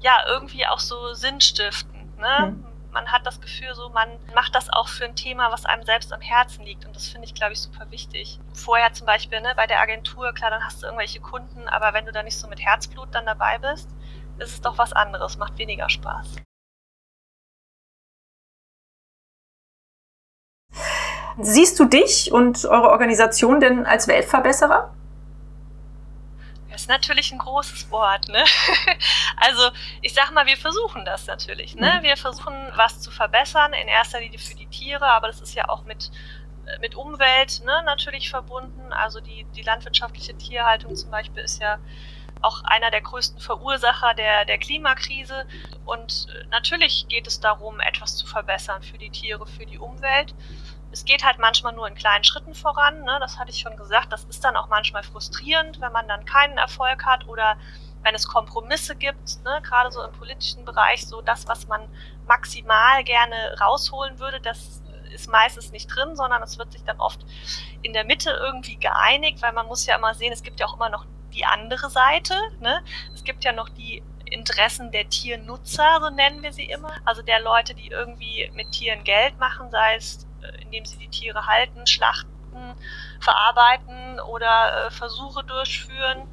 [0.00, 2.16] ja irgendwie auch so sinnstiftend.
[2.18, 2.38] Ne?
[2.38, 2.64] Hm.
[2.92, 6.12] man hat das Gefühl, so man macht das auch für ein Thema, was einem selbst
[6.12, 6.86] am Herzen liegt.
[6.86, 8.38] Und das finde ich, glaube ich, super wichtig.
[8.54, 12.06] Vorher zum Beispiel ne, bei der Agentur, klar, dann hast du irgendwelche Kunden, aber wenn
[12.06, 13.90] du da nicht so mit Herzblut dann dabei bist,
[14.38, 16.36] ist es doch was anderes, macht weniger Spaß.
[21.40, 24.94] Siehst du dich und eure Organisation denn als Weltverbesserer?
[26.70, 28.44] Das ist natürlich ein großes Wort, ne?
[29.36, 29.70] Also
[30.00, 31.98] ich sag mal, wir versuchen das natürlich, ne?
[31.98, 32.02] Mhm.
[32.04, 35.68] Wir versuchen was zu verbessern, in erster Linie für die Tiere, aber das ist ja
[35.68, 36.10] auch mit
[36.80, 38.92] mit Umwelt ne, natürlich verbunden.
[38.92, 41.78] Also die, die landwirtschaftliche Tierhaltung zum Beispiel ist ja
[42.44, 45.46] auch einer der größten Verursacher der, der Klimakrise.
[45.84, 50.34] Und natürlich geht es darum, etwas zu verbessern für die Tiere, für die Umwelt
[50.94, 53.02] es geht halt manchmal nur in kleinen Schritten voran.
[53.02, 53.16] Ne?
[53.18, 54.12] Das hatte ich schon gesagt.
[54.12, 57.56] Das ist dann auch manchmal frustrierend, wenn man dann keinen Erfolg hat oder
[58.04, 59.60] wenn es Kompromisse gibt, ne?
[59.62, 61.80] gerade so im politischen Bereich, so das, was man
[62.28, 67.24] maximal gerne rausholen würde, das ist meistens nicht drin, sondern es wird sich dann oft
[67.82, 70.74] in der Mitte irgendwie geeinigt, weil man muss ja immer sehen, es gibt ja auch
[70.74, 72.34] immer noch die andere Seite.
[72.60, 72.82] Ne?
[73.14, 76.92] Es gibt ja noch die Interessen der Tiernutzer, so nennen wir sie immer.
[77.04, 81.08] Also der Leute, die irgendwie mit Tieren Geld machen, sei es äh, indem sie die
[81.08, 82.74] Tiere halten, schlachten,
[83.20, 86.28] verarbeiten oder äh, Versuche durchführen.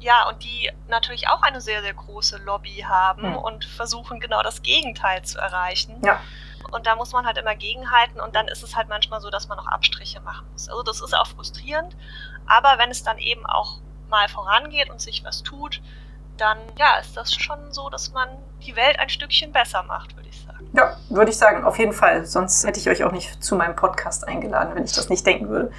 [0.00, 3.36] Ja, und die natürlich auch eine sehr, sehr große Lobby haben mhm.
[3.36, 6.00] und versuchen genau das Gegenteil zu erreichen.
[6.04, 6.20] Ja.
[6.72, 9.48] Und da muss man halt immer gegenhalten und dann ist es halt manchmal so, dass
[9.48, 10.68] man noch Abstriche machen muss.
[10.68, 11.96] Also das ist auch frustrierend,
[12.46, 15.80] aber wenn es dann eben auch mal vorangeht und sich was tut,
[16.36, 18.28] dann ja, ist das schon so, dass man
[18.66, 20.68] die Welt ein Stückchen besser macht, würde ich sagen.
[20.72, 22.26] Ja, würde ich sagen, auf jeden Fall.
[22.26, 25.48] Sonst hätte ich euch auch nicht zu meinem Podcast eingeladen, wenn ich das nicht denken
[25.48, 25.72] würde.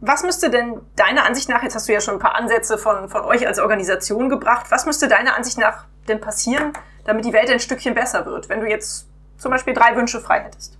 [0.00, 3.08] Was müsste denn deiner Ansicht nach, jetzt hast du ja schon ein paar Ansätze von,
[3.08, 6.72] von euch als Organisation gebracht, was müsste deiner Ansicht nach denn passieren,
[7.04, 10.40] damit die Welt ein Stückchen besser wird, wenn du jetzt zum Beispiel drei Wünsche frei
[10.40, 10.78] hättest?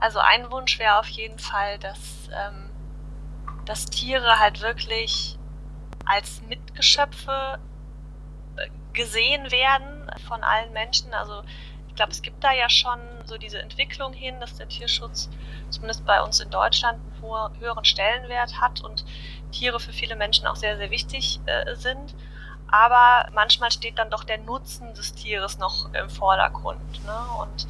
[0.00, 2.70] Also ein Wunsch wäre auf jeden Fall, dass, ähm,
[3.64, 5.38] dass Tiere halt wirklich
[6.06, 7.58] als Mitgeschöpfe
[8.96, 11.14] gesehen werden von allen Menschen.
[11.14, 11.42] Also
[11.88, 15.28] ich glaube, es gibt da ja schon so diese Entwicklung hin, dass der Tierschutz
[15.70, 19.04] zumindest bei uns in Deutschland einen höheren Stellenwert hat und
[19.52, 22.14] Tiere für viele Menschen auch sehr, sehr wichtig äh, sind.
[22.68, 27.04] Aber manchmal steht dann doch der Nutzen des Tieres noch im Vordergrund.
[27.04, 27.26] Ne?
[27.40, 27.66] Und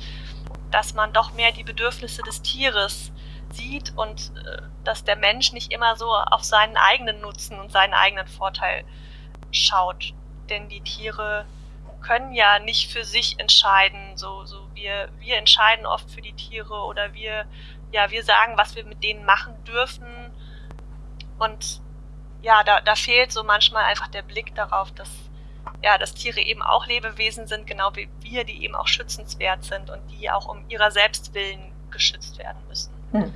[0.71, 3.13] dass man doch mehr die Bedürfnisse des Tieres
[3.57, 7.95] sieht und äh, dass der Mensch nicht immer so auf seinen eigenen Nutzen und seinen
[7.95, 8.85] eigenen Vorteil
[9.51, 10.15] schaut
[10.49, 11.47] denn die Tiere
[12.03, 14.17] können ja nicht für sich entscheiden.
[14.17, 17.47] So, so wir, wir entscheiden oft für die Tiere oder wir,
[17.93, 20.07] ja, wir sagen, was wir mit denen machen dürfen.
[21.39, 21.81] Und
[22.43, 25.11] ja, da, da fehlt so manchmal einfach der Blick darauf, dass,
[25.83, 29.91] ja, dass Tiere eben auch Lebewesen sind, genau wie wir, die eben auch schützenswert sind
[29.91, 32.93] und die auch um ihrer selbst willen geschützt werden müssen.
[33.13, 33.35] Hm.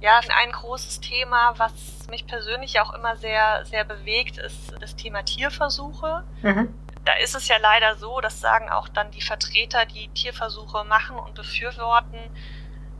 [0.00, 5.24] Ja, ein großes Thema, was mich persönlich auch immer sehr, sehr bewegt, ist das Thema
[5.24, 6.24] Tierversuche.
[6.42, 6.72] Mhm.
[7.04, 11.16] Da ist es ja leider so, das sagen auch dann die Vertreter, die Tierversuche machen
[11.16, 12.18] und befürworten,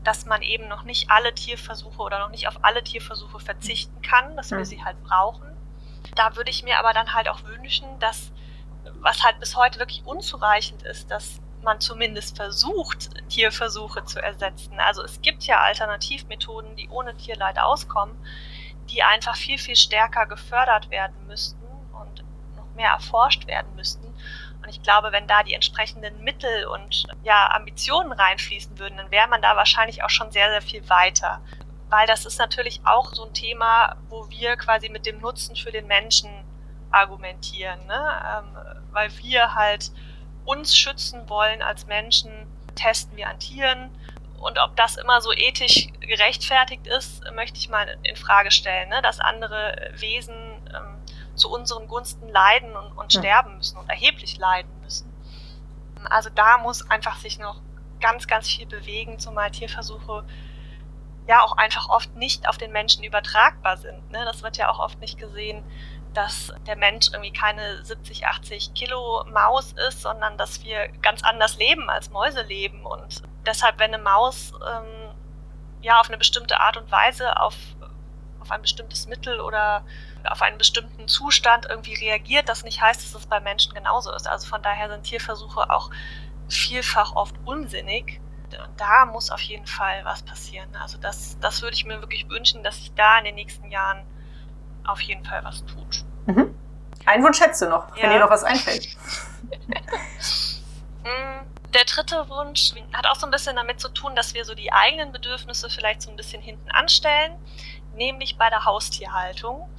[0.02, 4.36] dass man eben noch nicht alle Tierversuche oder noch nicht auf alle Tierversuche verzichten kann,
[4.36, 4.58] dass mhm.
[4.58, 5.46] wir sie halt brauchen.
[6.16, 8.32] Da würde ich mir aber dann halt auch wünschen, dass,
[9.00, 14.78] was halt bis heute wirklich unzureichend ist, dass man zumindest versucht, Tierversuche zu ersetzen.
[14.78, 18.16] Also es gibt ja Alternativmethoden, die ohne Tierleid auskommen,
[18.90, 22.24] die einfach viel, viel stärker gefördert werden müssten und
[22.56, 24.06] noch mehr erforscht werden müssten.
[24.62, 29.28] Und ich glaube, wenn da die entsprechenden Mittel und ja, Ambitionen reinfließen würden, dann wäre
[29.28, 31.40] man da wahrscheinlich auch schon sehr, sehr viel weiter.
[31.90, 35.72] Weil das ist natürlich auch so ein Thema, wo wir quasi mit dem Nutzen für
[35.72, 36.30] den Menschen
[36.90, 37.86] argumentieren.
[37.86, 38.22] Ne?
[38.26, 39.90] Ähm, weil wir halt
[40.48, 42.30] uns schützen wollen als Menschen,
[42.74, 43.90] testen wir an Tieren.
[44.40, 49.02] Und ob das immer so ethisch gerechtfertigt ist, möchte ich mal in Frage stellen, ne?
[49.02, 50.34] dass andere Wesen
[50.74, 50.96] ähm,
[51.34, 53.20] zu unseren Gunsten leiden und, und ja.
[53.20, 55.12] sterben müssen und erheblich leiden müssen.
[56.08, 57.60] Also da muss einfach sich noch
[58.00, 60.24] ganz, ganz viel bewegen, zumal Tierversuche
[61.26, 64.10] ja auch einfach oft nicht auf den Menschen übertragbar sind.
[64.10, 64.24] Ne?
[64.24, 65.62] Das wird ja auch oft nicht gesehen,
[66.14, 71.56] dass der Mensch irgendwie keine 70, 80 Kilo Maus ist, sondern dass wir ganz anders
[71.56, 72.84] leben als Mäuse leben.
[72.84, 75.14] Und deshalb, wenn eine Maus ähm,
[75.80, 77.54] ja auf eine bestimmte Art und Weise auf,
[78.40, 79.84] auf ein bestimmtes Mittel oder
[80.24, 84.26] auf einen bestimmten Zustand irgendwie reagiert, das nicht heißt, dass es bei Menschen genauso ist.
[84.26, 85.90] Also von daher sind Tierversuche auch
[86.48, 88.20] vielfach oft unsinnig.
[88.76, 90.74] Da muss auf jeden Fall was passieren.
[90.76, 94.06] Also das, das würde ich mir wirklich wünschen, dass sich da in den nächsten Jahren
[94.88, 96.04] auf jeden Fall was tut.
[96.26, 96.54] Mhm.
[97.06, 98.02] Einen Wunsch hättest du noch, ja.
[98.02, 98.88] wenn dir noch was einfällt.
[101.04, 104.54] Mm, Der dritte Wunsch hat auch so ein bisschen damit zu tun, dass wir so
[104.54, 107.32] die eigenen Bedürfnisse vielleicht so ein bisschen hinten anstellen,
[107.94, 109.70] nämlich bei der Haustierhaltung.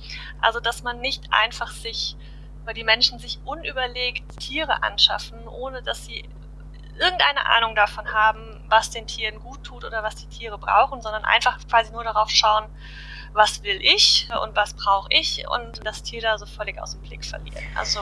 [0.42, 2.16] Also, dass man nicht einfach sich,
[2.64, 6.28] weil die Menschen sich unüberlegt Tiere anschaffen, ohne dass sie
[6.98, 11.26] irgendeine Ahnung davon haben, was den Tieren gut tut oder was die Tiere brauchen, sondern
[11.26, 12.66] einfach quasi nur darauf schauen,
[13.34, 17.02] was will ich und was brauche ich und das Tier da so völlig aus dem
[17.02, 17.64] Blick verlieren.
[17.76, 18.02] Also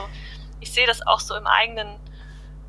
[0.60, 1.98] ich sehe das auch so im eigenen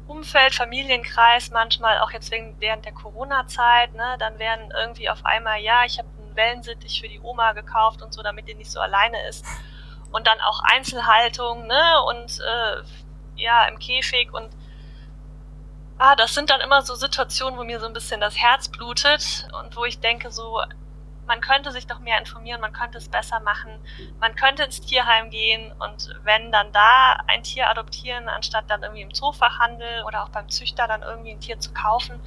[0.08, 5.60] Umfeld, Familienkreis, manchmal auch jetzt wegen, während der Corona-Zeit, ne, dann werden irgendwie auf einmal,
[5.62, 8.80] ja, ich habe einen Wellensittich für die Oma gekauft und so, damit die nicht so
[8.80, 9.46] alleine ist.
[10.12, 12.82] Und dann auch Einzelhaltung, ne, und äh,
[13.36, 14.50] ja, im Käfig und
[16.00, 19.48] ah, das sind dann immer so Situationen, wo mir so ein bisschen das Herz blutet
[19.62, 20.62] und wo ich denke, so,
[21.30, 23.70] man könnte sich doch mehr informieren, man könnte es besser machen,
[24.20, 29.04] man könnte ins Tierheim gehen und wenn dann da ein Tier adoptieren, anstatt dann irgendwie
[29.04, 32.20] im Zoofachhandel oder auch beim Züchter dann irgendwie ein Tier zu kaufen.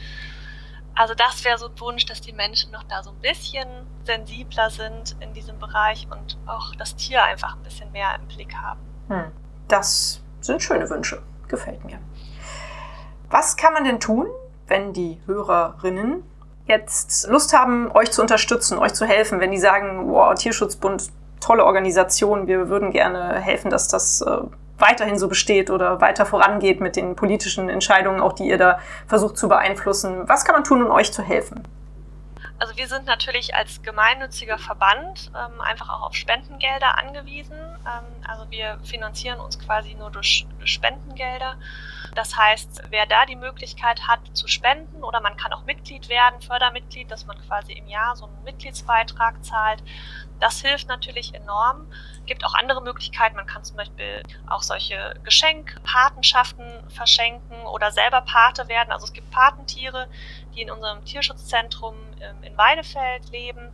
[0.95, 3.67] Also das wäre so ein Wunsch, dass die Menschen noch da so ein bisschen
[4.05, 8.55] sensibler sind in diesem Bereich und auch das Tier einfach ein bisschen mehr im Blick
[8.55, 8.81] haben.
[9.09, 9.33] Hm.
[9.67, 11.21] Das sind schöne Wünsche.
[11.49, 11.99] Gefällt mir.
[13.31, 14.29] Was kann man denn tun,
[14.69, 16.23] wenn die Hörerinnen
[16.73, 21.65] jetzt Lust haben, euch zu unterstützen, euch zu helfen, wenn die sagen, wow, Tierschutzbund, tolle
[21.65, 24.39] Organisation, wir würden gerne helfen, dass das äh,
[24.79, 29.37] weiterhin so besteht oder weiter vorangeht mit den politischen Entscheidungen, auch die ihr da versucht
[29.37, 30.29] zu beeinflussen.
[30.29, 31.63] Was kann man tun, um euch zu helfen?
[32.63, 37.57] Also wir sind natürlich als gemeinnütziger Verband ähm, einfach auch auf Spendengelder angewiesen.
[37.59, 41.57] Ähm, also wir finanzieren uns quasi nur durch, Spendengelder.
[42.15, 46.41] Das heißt, wer da die Möglichkeit hat zu spenden oder man kann auch Mitglied werden,
[46.41, 49.83] Fördermitglied, dass man quasi im Jahr so einen Mitgliedsbeitrag zahlt,
[50.43, 51.87] das hilft natürlich enorm.
[52.21, 53.37] Es gibt auch andere Möglichkeiten.
[53.37, 58.91] Man kann zum Beispiel auch solche Geschenkpatenschaften verschenken oder selber Pate werden.
[58.91, 60.09] Also es gibt Patentiere,
[60.55, 63.71] die in unserem Tierschutzzentrum ähm, in Weidefeld leben.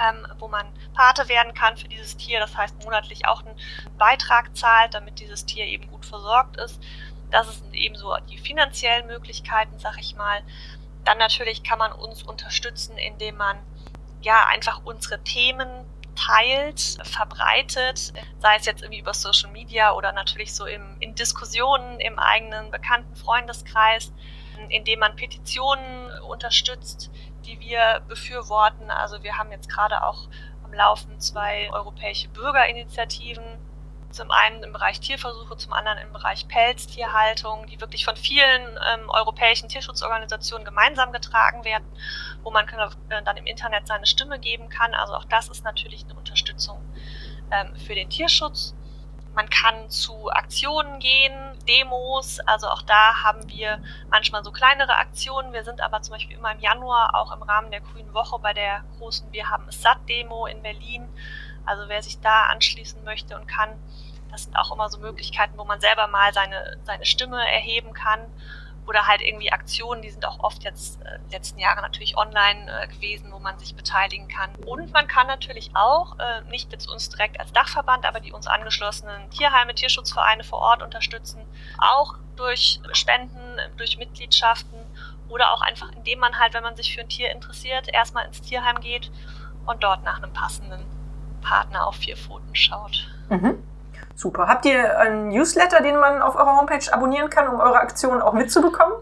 [0.00, 2.40] Ähm, wo man Pate werden kann für dieses Tier.
[2.40, 3.54] Das heißt, monatlich auch einen
[3.96, 6.82] Beitrag zahlt, damit dieses Tier eben gut versorgt ist.
[7.30, 10.42] Das sind eben so die finanziellen Möglichkeiten, sag ich mal.
[11.04, 13.56] Dann natürlich kann man uns unterstützen, indem man
[14.20, 15.68] ja einfach unsere Themen
[16.14, 22.00] teilt, verbreitet, sei es jetzt irgendwie über Social Media oder natürlich so im, in Diskussionen
[22.00, 24.12] im eigenen bekannten Freundeskreis,
[24.70, 27.10] indem man Petitionen unterstützt,
[27.44, 28.90] die wir befürworten.
[28.90, 30.28] Also wir haben jetzt gerade auch
[30.64, 33.44] am Laufen zwei europäische Bürgerinitiativen
[34.14, 39.10] zum einen im Bereich Tierversuche, zum anderen im Bereich Pelztierhaltung, die wirklich von vielen ähm,
[39.10, 41.84] europäischen Tierschutzorganisationen gemeinsam getragen werden,
[42.44, 44.94] wo man äh, dann im Internet seine Stimme geben kann.
[44.94, 46.78] Also auch das ist natürlich eine Unterstützung
[47.50, 48.76] ähm, für den Tierschutz.
[49.34, 51.34] Man kann zu Aktionen gehen,
[51.66, 55.52] Demos, also auch da haben wir manchmal so kleinere Aktionen.
[55.52, 58.52] Wir sind aber zum Beispiel immer im Januar auch im Rahmen der Grünen Woche bei
[58.52, 61.08] der großen Wir haben es satt Demo in Berlin.
[61.66, 63.70] Also wer sich da anschließen möchte und kann,
[64.30, 68.20] das sind auch immer so Möglichkeiten, wo man selber mal seine, seine Stimme erheben kann.
[68.86, 72.86] Oder halt irgendwie Aktionen, die sind auch oft jetzt äh, letzten Jahre natürlich online äh,
[72.88, 74.50] gewesen, wo man sich beteiligen kann.
[74.66, 78.46] Und man kann natürlich auch, äh, nicht jetzt uns direkt als Dachverband, aber die uns
[78.46, 81.40] angeschlossenen Tierheime, Tierschutzvereine vor Ort unterstützen,
[81.78, 84.78] auch durch Spenden, durch Mitgliedschaften
[85.28, 88.40] oder auch einfach, indem man halt, wenn man sich für ein Tier interessiert, erstmal ins
[88.40, 89.10] Tierheim geht
[89.66, 90.84] und dort nach einem passenden
[91.40, 93.08] Partner auf vier Pfoten schaut.
[93.28, 93.62] Mhm.
[94.14, 94.46] Super.
[94.46, 98.32] Habt ihr einen Newsletter, den man auf eurer Homepage abonnieren kann, um eure Aktionen auch
[98.32, 98.94] mitzubekommen?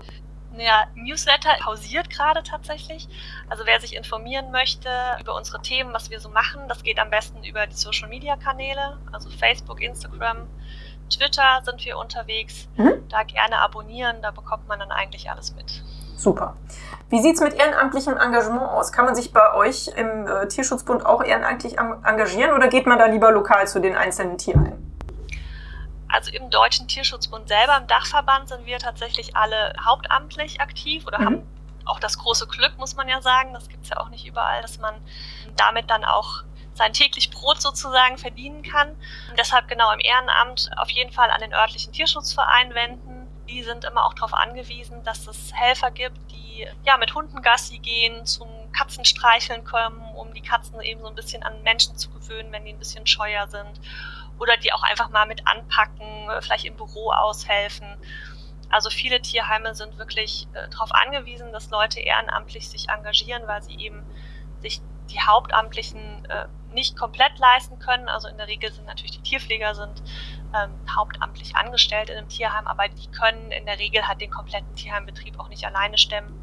[0.57, 3.09] Ja, Newsletter pausiert gerade tatsächlich.
[3.49, 4.89] Also wer sich informieren möchte
[5.21, 8.37] über unsere Themen, was wir so machen, das geht am besten über die Social Media
[8.37, 10.47] Kanäle, also Facebook, Instagram,
[11.11, 12.69] Twitter sind wir unterwegs.
[12.77, 13.05] Mhm.
[13.09, 15.83] Da gerne abonnieren, da bekommt man dann eigentlich alles mit.
[16.17, 16.57] Super.
[17.09, 18.93] Wie sieht es mit ehrenamtlichem Engagement aus?
[18.93, 23.07] Kann man sich bei euch im äh, Tierschutzbund auch ehrenamtlich engagieren oder geht man da
[23.07, 24.92] lieber lokal zu den einzelnen Tierheimen?
[26.13, 31.25] Also im Deutschen Tierschutzbund selber, im Dachverband, sind wir tatsächlich alle hauptamtlich aktiv oder mhm.
[31.25, 31.43] haben
[31.87, 33.55] auch das große Glück, muss man ja sagen.
[33.55, 34.95] Das gibt es ja auch nicht überall, dass man
[35.57, 36.45] damit dann auch
[36.75, 38.91] sein täglich Brot sozusagen verdienen kann.
[39.31, 43.27] Und deshalb genau im Ehrenamt auf jeden Fall an den örtlichen Tierschutzverein wenden.
[43.49, 47.79] Die sind immer auch darauf angewiesen, dass es Helfer gibt, die ja mit Hunden Gassi
[47.79, 52.53] gehen, zum Katzenstreicheln kommen, um die Katzen eben so ein bisschen an Menschen zu gewöhnen,
[52.53, 53.81] wenn die ein bisschen scheuer sind
[54.43, 57.87] oder die auch einfach mal mit anpacken, vielleicht im Büro aushelfen.
[58.71, 63.77] Also viele Tierheime sind wirklich äh, darauf angewiesen, dass Leute ehrenamtlich sich engagieren, weil sie
[63.77, 64.03] eben
[64.61, 68.09] sich die Hauptamtlichen äh, nicht komplett leisten können.
[68.09, 70.03] Also in der Regel sind natürlich die Tierpfleger sind
[70.55, 74.75] ähm, hauptamtlich angestellt in einem Tierheim, aber die können in der Regel halt den kompletten
[74.75, 76.35] Tierheimbetrieb auch nicht alleine stemmen.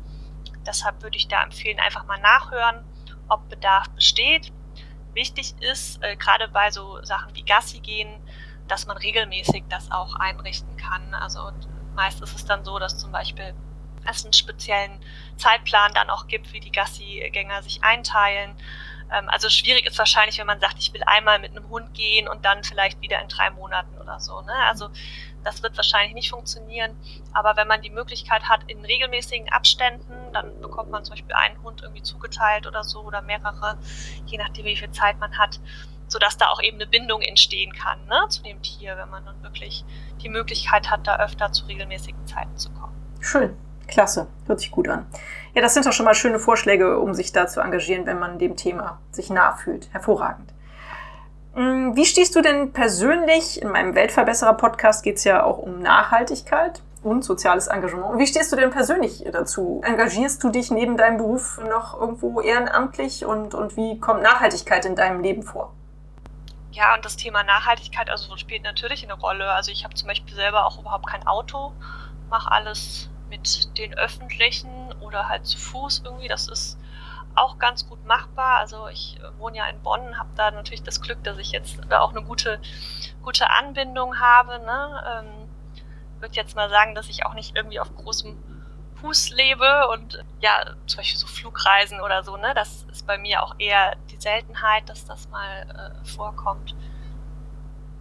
[0.65, 2.85] Deshalb würde ich da empfehlen, einfach mal nachhören,
[3.27, 4.53] ob Bedarf besteht.
[5.13, 8.09] Wichtig ist, äh, gerade bei so Sachen wie Gassi gehen,
[8.67, 11.13] dass man regelmäßig das auch einrichten kann.
[11.13, 11.51] Also
[11.95, 13.53] meist ist es dann so, dass zum Beispiel
[14.05, 14.99] es einen speziellen
[15.37, 18.55] Zeitplan dann auch gibt, wie die Gassi-Gänger sich einteilen.
[19.11, 22.27] Ähm, also schwierig ist wahrscheinlich, wenn man sagt, ich will einmal mit einem Hund gehen
[22.27, 24.41] und dann vielleicht wieder in drei Monaten oder so.
[24.41, 24.53] Ne?
[24.67, 24.89] Also
[25.43, 26.95] das wird wahrscheinlich nicht funktionieren.
[27.33, 31.61] Aber wenn man die Möglichkeit hat, in regelmäßigen Abständen, dann bekommt man zum Beispiel einen
[31.63, 33.77] Hund irgendwie zugeteilt oder so oder mehrere,
[34.25, 35.59] je nachdem, wie viel Zeit man hat,
[36.07, 39.41] sodass da auch eben eine Bindung entstehen kann ne, zu dem Tier, wenn man dann
[39.43, 39.85] wirklich
[40.21, 42.93] die Möglichkeit hat, da öfter zu regelmäßigen Zeiten zu kommen.
[43.19, 43.55] Schön.
[43.87, 45.07] Klasse, hört sich gut an.
[45.55, 48.37] Ja, das sind doch schon mal schöne Vorschläge, um sich da zu engagieren, wenn man
[48.37, 49.91] dem Thema sich nah fühlt.
[49.91, 50.53] Hervorragend.
[51.59, 56.81] Mm, wie stehst du denn persönlich, in meinem Weltverbesserer-Podcast geht es ja auch um Nachhaltigkeit
[57.03, 58.17] und soziales Engagement.
[58.17, 59.81] Wie stehst du denn persönlich dazu?
[59.83, 64.95] Engagierst du dich neben deinem Beruf noch irgendwo ehrenamtlich und, und wie kommt Nachhaltigkeit in
[64.95, 65.73] deinem Leben vor?
[66.71, 69.51] Ja, und das Thema Nachhaltigkeit also spielt natürlich eine Rolle.
[69.51, 71.73] Also ich habe zum Beispiel selber auch überhaupt kein Auto,
[72.29, 76.29] mache alles mit den öffentlichen oder halt zu Fuß irgendwie.
[76.29, 76.77] Das ist
[77.39, 78.57] auch ganz gut machbar.
[78.57, 82.11] Also ich wohne ja in Bonn, habe da natürlich das Glück, dass ich jetzt auch
[82.11, 82.61] eine gute,
[83.23, 84.59] gute Anbindung habe.
[84.59, 85.03] Ne?
[85.07, 85.49] Ähm,
[86.19, 88.37] würde jetzt mal sagen, dass ich auch nicht irgendwie auf großem
[89.01, 92.53] Fuß lebe und ja, zum Beispiel so Flugreisen oder so, ne?
[92.53, 96.75] Das ist bei mir auch eher die Seltenheit, dass das mal äh, vorkommt.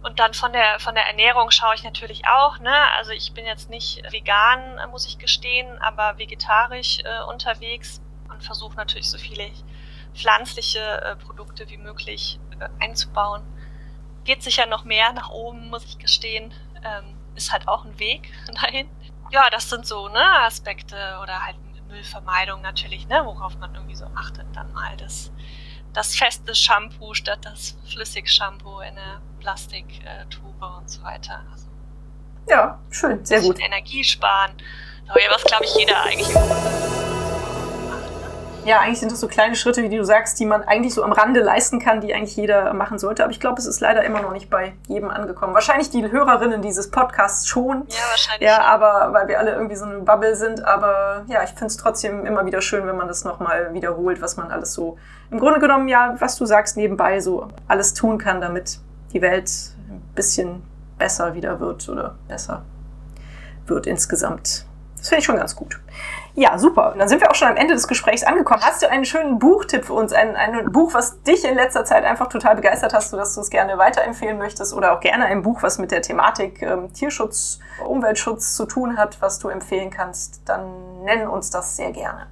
[0.01, 2.59] Und dann von der, von der Ernährung schaue ich natürlich auch.
[2.59, 2.73] Ne?
[2.97, 8.75] Also ich bin jetzt nicht vegan, muss ich gestehen, aber vegetarisch äh, unterwegs und versuche
[8.75, 9.49] natürlich so viele
[10.13, 13.43] pflanzliche äh, Produkte wie möglich äh, einzubauen.
[14.23, 16.53] Geht sicher noch mehr nach oben, muss ich gestehen.
[16.83, 18.89] Ähm, ist halt auch ein Weg dahin.
[19.31, 21.55] Ja, das sind so ne, Aspekte oder halt
[21.89, 25.31] Müllvermeidung natürlich, ne, worauf man irgendwie so achtet, dann mal das,
[25.93, 31.41] das feste Shampoo statt das Flüssig-Shampoo in der Plastiktube und so weiter.
[31.51, 31.67] Also
[32.47, 33.59] ja, schön, sehr gut.
[33.59, 34.51] Energie sparen.
[35.07, 37.08] Aber ja, was glaube ich jeder eigentlich
[38.69, 41.11] ja, eigentlich sind das so kleine Schritte, wie du sagst, die man eigentlich so am
[41.11, 43.23] Rande leisten kann, die eigentlich jeder machen sollte.
[43.23, 45.55] Aber ich glaube, es ist leider immer noch nicht bei jedem angekommen.
[45.55, 47.87] Wahrscheinlich die Hörerinnen dieses Podcasts schon.
[47.89, 48.47] Ja, wahrscheinlich.
[48.47, 50.63] Ja, aber weil wir alle irgendwie so eine Bubble sind.
[50.63, 54.37] Aber ja, ich finde es trotzdem immer wieder schön, wenn man das nochmal wiederholt, was
[54.37, 54.99] man alles so
[55.31, 58.77] im Grunde genommen, ja, was du sagst, nebenbei so alles tun kann, damit
[59.13, 59.49] die Welt
[59.89, 60.61] ein bisschen
[60.99, 62.61] besser wieder wird oder besser
[63.65, 64.67] wird insgesamt.
[64.95, 65.79] Das finde ich schon ganz gut.
[66.39, 66.93] Ja, super.
[66.93, 68.63] Und dann sind wir auch schon am Ende des Gesprächs angekommen.
[68.63, 70.13] Hast du einen schönen Buchtipp für uns?
[70.13, 73.49] Ein, ein Buch, was dich in letzter Zeit einfach total begeistert hast, sodass du es
[73.49, 74.73] gerne weiterempfehlen möchtest?
[74.73, 79.21] Oder auch gerne ein Buch, was mit der Thematik ähm, Tierschutz, Umweltschutz zu tun hat,
[79.21, 80.43] was du empfehlen kannst?
[80.45, 82.27] Dann nenn uns das sehr gerne.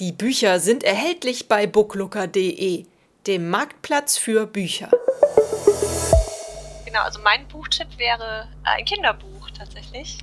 [0.00, 2.84] Die Bücher sind erhältlich bei booklooker.de,
[3.26, 4.90] dem Marktplatz für Bücher.
[6.84, 10.18] Genau, also mein Buchtipp wäre ein Kinderbuch tatsächlich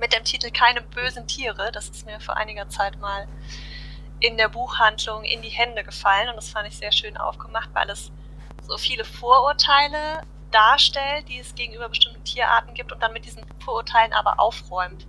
[0.00, 1.70] mit dem Titel Keine bösen Tiere.
[1.72, 3.28] Das ist mir vor einiger Zeit mal
[4.18, 7.88] in der Buchhandlung in die Hände gefallen und das fand ich sehr schön aufgemacht, weil
[7.88, 8.10] es
[8.66, 14.12] so viele Vorurteile darstellt, die es gegenüber bestimmten Tierarten gibt und dann mit diesen Vorurteilen
[14.12, 15.06] aber aufräumt.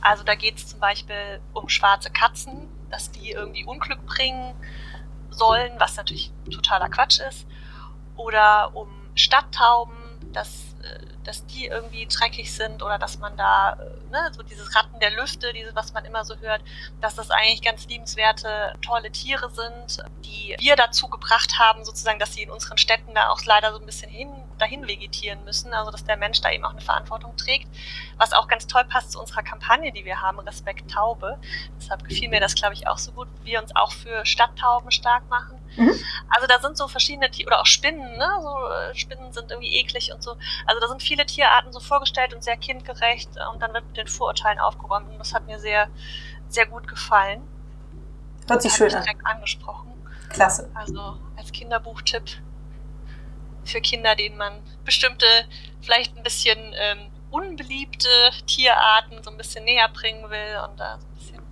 [0.00, 4.54] Also da geht es zum Beispiel um schwarze Katzen, dass die irgendwie Unglück bringen
[5.30, 7.46] sollen, was natürlich totaler Quatsch ist.
[8.16, 9.96] Oder um Stadttauben,
[10.32, 10.74] dass
[11.24, 15.10] dass die irgendwie dreckig sind oder dass man da, äh, ne, so dieses Ratten der
[15.10, 16.62] Lüfte, dieses, was man immer so hört,
[17.00, 22.34] dass das eigentlich ganz liebenswerte, tolle Tiere sind, die wir dazu gebracht haben, sozusagen, dass
[22.34, 25.90] sie in unseren Städten da auch leider so ein bisschen hin, dahin vegetieren müssen, also
[25.90, 27.68] dass der Mensch da eben auch eine Verantwortung trägt,
[28.16, 31.38] was auch ganz toll passt zu unserer Kampagne, die wir haben, Respekt Taube.
[31.78, 35.28] Deshalb gefiel mir das, glaube ich, auch so gut, wir uns auch für Stadttauben stark
[35.28, 35.94] machen Mhm.
[36.30, 38.28] Also da sind so verschiedene Tiere, oder auch Spinnen, ne?
[38.42, 40.36] So, äh, Spinnen sind irgendwie eklig und so.
[40.66, 44.08] Also da sind viele Tierarten so vorgestellt und sehr kindgerecht und dann wird mit den
[44.08, 45.88] Vorurteilen aufgeräumt und das hat mir sehr,
[46.48, 47.42] sehr gut gefallen.
[48.48, 49.02] Hört sich schön an.
[49.02, 49.92] direkt angesprochen.
[50.30, 50.70] Klasse.
[50.74, 52.24] Also als Kinderbuchtipp
[53.64, 55.26] für Kinder, denen man bestimmte,
[55.80, 58.08] vielleicht ein bisschen ähm, unbeliebte
[58.46, 61.42] Tierarten so ein bisschen näher bringen will und da so ein bisschen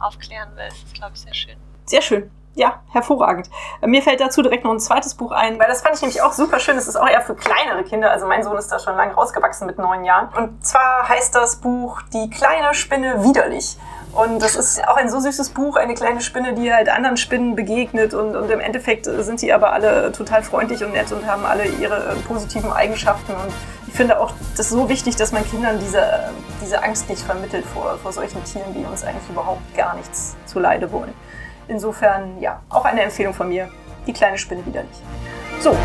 [0.00, 0.68] aufklären will.
[0.68, 1.56] Das ist, glaube ich, sehr schön.
[1.84, 3.48] Sehr schön ja, hervorragend.
[3.86, 6.32] Mir fällt dazu direkt noch ein zweites Buch ein, weil das fand ich nämlich auch
[6.32, 6.76] super schön.
[6.76, 8.10] Es ist auch eher für kleinere Kinder.
[8.10, 10.28] Also mein Sohn ist da schon lange rausgewachsen mit neun Jahren.
[10.36, 13.76] Und zwar heißt das Buch Die kleine Spinne widerlich
[14.12, 17.54] Und das ist auch ein so süßes Buch, eine kleine Spinne, die halt anderen Spinnen
[17.54, 18.12] begegnet.
[18.12, 21.64] Und, und im Endeffekt sind sie aber alle total freundlich und nett und haben alle
[21.64, 23.34] ihre äh, positiven Eigenschaften.
[23.34, 23.52] Und
[23.86, 27.98] ich finde auch das so wichtig, dass man Kindern diese, diese Angst nicht vermittelt vor,
[28.02, 31.14] vor solchen Tieren, die uns eigentlich überhaupt gar nichts zuleide wollen.
[31.68, 33.68] Insofern, ja, auch eine Empfehlung von mir.
[34.06, 35.02] Die kleine Spinne wieder nicht.
[35.60, 35.76] So,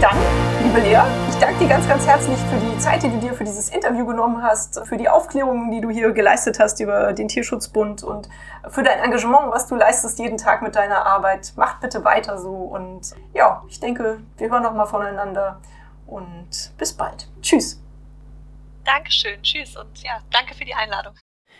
[0.00, 0.16] dann,
[0.62, 3.44] liebe Lea, ich danke dir ganz, ganz herzlich für die Zeit, die du dir für
[3.44, 8.02] dieses Interview genommen hast, für die Aufklärungen, die du hier geleistet hast über den Tierschutzbund
[8.02, 8.28] und
[8.68, 11.52] für dein Engagement, was du leistest jeden Tag mit deiner Arbeit.
[11.56, 15.60] Macht bitte weiter so und ja, ich denke, wir hören noch mal voneinander
[16.06, 17.28] und bis bald.
[17.42, 17.82] Tschüss.
[18.84, 21.12] Dankeschön, tschüss und ja, danke für die Einladung.